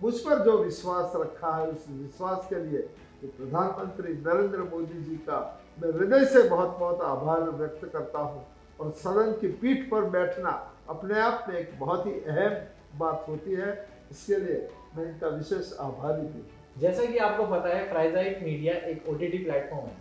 मुझ 0.02 0.14
पर 0.14 0.44
जो 0.44 0.58
विश्वास 0.58 1.12
रखा 1.16 1.56
है 1.56 1.66
उस 1.68 1.86
विश्वास 1.88 2.46
के 2.48 2.64
लिए 2.64 2.80
कि 3.20 3.26
प्रधानमंत्री 3.26 4.12
नरेंद्र 4.12 4.62
मोदी 4.62 5.02
जी 5.02 5.16
का 5.16 5.38
मैं 5.82 5.92
हृदय 5.92 6.24
से 6.24 6.42
बहुत 6.48 6.76
बहुत 6.78 7.00
आभार 7.00 7.40
व्यक्त 7.40 7.84
करता 7.92 8.18
हूँ 8.18 8.46
और 8.80 8.92
सदन 8.92 9.32
की 9.32 9.48
पीठ 9.48 9.90
पर 9.90 10.00
बैठना 10.10 10.50
अपने 10.88 11.20
आप 11.20 11.46
में 11.48 11.56
एक 11.56 11.78
बहुत 11.80 12.06
ही 12.06 12.12
अहम 12.12 12.54
बात 12.98 13.24
होती 13.28 13.52
है। 13.52 13.88
इसके 14.10 14.36
लिए 14.36 14.68
मैं 14.96 15.04
इनका 15.04 15.28
विशेष 15.28 15.72
आभारी 15.80 16.20
हूँ। 16.20 16.46
जैसा 16.78 17.04
कि 17.04 17.18
आपको 17.18 17.46
पता 17.46 17.68
है 17.68 17.88
फ्राइजाइट 17.88 18.42
मीडिया 18.42 18.74
एक 18.74 19.08
ओ 19.08 19.12
प्लेटफॉर्म 19.14 19.86
है। 19.86 19.96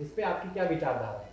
इस 0.00 0.10
पर 0.10 0.22
आपकी 0.22 0.48
क्या 0.48 0.64
विचारधारा 0.64 1.18
है? 1.18 1.30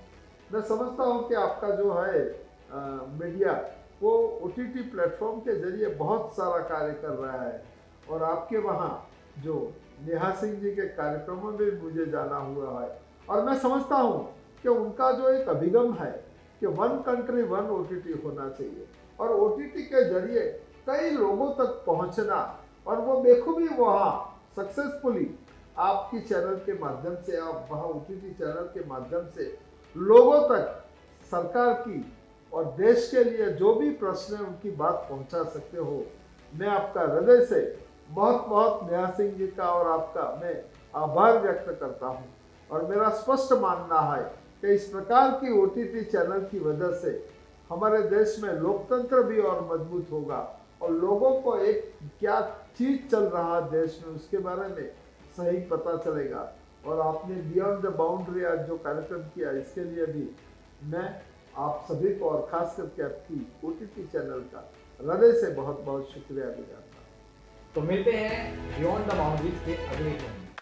मैं 0.54 0.62
समझता 0.62 1.04
हूँ 1.04 1.28
कि 1.30 1.36
आपका 1.36 1.70
जो 1.70 1.94
है 1.94 2.43
मीडिया 2.74 3.54
वो 4.02 4.12
ओ 4.44 4.48
टी 4.50 4.82
प्लेटफॉर्म 4.84 5.40
के 5.40 5.56
ज़रिए 5.60 5.88
बहुत 5.96 6.34
सारा 6.36 6.58
कार्य 6.70 6.94
कर 7.02 7.14
रहा 7.16 7.42
है। 7.42 7.64
और 8.10 8.24
आपके 8.24 8.58
वहाँ 8.60 8.92
जो 9.44 9.56
नेहा 10.06 10.32
सिंह 10.36 10.54
जी 10.60 10.72
के 10.76 10.88
कार्यक्रमों 10.96 11.52
में 11.52 11.82
मुझे 11.82 12.06
जाना 12.06 12.38
हुआ 12.38 12.82
है। 12.82 12.90
और 13.30 13.44
मैं 13.46 13.58
समझता 13.60 13.96
हूँ 13.96 14.24
कि 14.64 14.70
उनका 14.70 15.12
जो 15.12 15.30
एक 15.30 15.50
अभिगम 15.50 15.94
है 15.94 16.12
कि 16.60 16.68
वन 16.80 16.98
कंट्री 17.06 17.44
वन 17.44 17.70
ओटीटी 17.72 18.22
होना 18.24 18.50
चाहिए। 18.50 18.88
और 19.20 19.32
ओटीटी 19.32 19.84
के 19.84 20.04
ज़रिए 20.10 20.42
कई 20.90 21.10
लोगों 21.12 21.50
तक 21.56 21.84
पहुँचना 21.86 22.40
और 22.88 23.00
वो 23.02 23.20
बेखूबी 23.22 23.68
वहाँ 23.70 24.12
सक्सेसफुली 24.56 25.30
आपकी 25.80 26.20
चैनल 26.22 26.56
के 26.66 26.74
माध्यम 26.80 27.16
से, 27.16 27.38
आप 27.38 27.68
वहाँ 27.72 27.84
ओ 27.84 28.00
चैनल 28.10 28.70
के 28.74 28.88
माध्यम 28.90 29.30
से 29.36 29.46
लोगों 29.96 30.40
तक 30.50 30.84
सरकार 31.32 31.74
की 31.78 32.00
और 32.54 32.66
देश 32.78 33.10
के 33.12 33.24
लिए 33.24 33.50
जो 33.52 33.74
भी 33.76 33.90
प्रश्न 33.92 34.36
है, 34.36 34.42
उनकी 34.42 34.72
बात 34.72 35.06
पहुँचा 35.10 35.44
सकते 35.44 35.78
हो। 35.78 36.04
मैं 36.54 36.68
आपका 36.70 37.02
हृदय 37.04 37.46
से 37.46 37.62
बहुत 38.10 38.48
बहुत 38.48 38.92
नेहा 38.92 39.10
सिंह 39.12 39.32
जी 39.38 39.48
का 39.48 39.70
और 39.72 39.92
आपका 39.92 40.24
मैं 40.42 40.56
आभार 40.94 41.40
व्यक्त 41.40 41.70
करता 41.80 42.08
हूँ। 42.08 42.26
और 42.70 42.86
मेरा 42.88 43.10
स्पष्ट 43.12 43.54
मानना 43.62 44.00
है 44.14 44.24
कि 44.64 44.74
इस 44.74 44.86
प्रकार 44.88 45.32
की 45.40 45.52
ओ 45.54 45.68
चैनल 45.68 46.44
की 46.52 46.60
वजह 46.60 46.92
से 47.00 47.12
हमारे 47.70 48.02
देश 48.10 48.38
में 48.44 48.52
लोकतंत्र 48.54 49.24
भी 49.24 49.40
और 49.42 49.62
मज़बूत 49.72 50.12
होगा 50.12 50.38
और 50.82 50.92
लोगों 50.92 51.32
को 51.42 51.58
एक 51.58 51.94
क्या 52.20 52.40
चीज़ 52.78 53.10
चल 53.12 53.24
रहा 53.26 53.60
देश 53.62 54.00
में, 54.06 54.14
उसके 54.16 54.38
बारे 54.40 54.68
में 54.68 54.90
सही 55.38 55.60
पता 55.68 55.98
चलेगा। 55.98 56.52
और 56.84 57.00
आपने 57.02 57.36
बियॉन्ड 57.36 57.86
द 57.86 57.96
बाउंड्री 57.96 58.44
आज 58.46 58.60
जो 58.68 58.78
कार्यक्रम 58.78 59.22
किया, 59.36 59.52
इसके 59.52 59.84
लिए 59.84 60.06
भी 60.06 60.30
मैं 60.92 61.10
आप 61.58 61.86
सभी 61.90 62.14
को 62.16 62.30
और 62.30 62.48
खास 62.52 62.76
करके 62.78 63.04
आपकी 63.04 63.46
ओ 63.64 63.72
चैनल 63.72 64.40
का 64.54 64.70
हृदय 65.00 65.32
से 65.42 65.52
बहुत 65.54 65.84
बहुत 65.86 66.12
शुक्रिया 66.14 66.46
गुजारता 66.48 67.02
तो 67.76 67.82
मिलते 67.82 68.12
हैं 68.14 68.40
बियॉन्ड 68.70 69.06
द 69.06 69.18
बाउंड्रीज 69.18 69.60
के 69.66 69.76
अगले 69.88 70.12
क्रम 70.12 70.53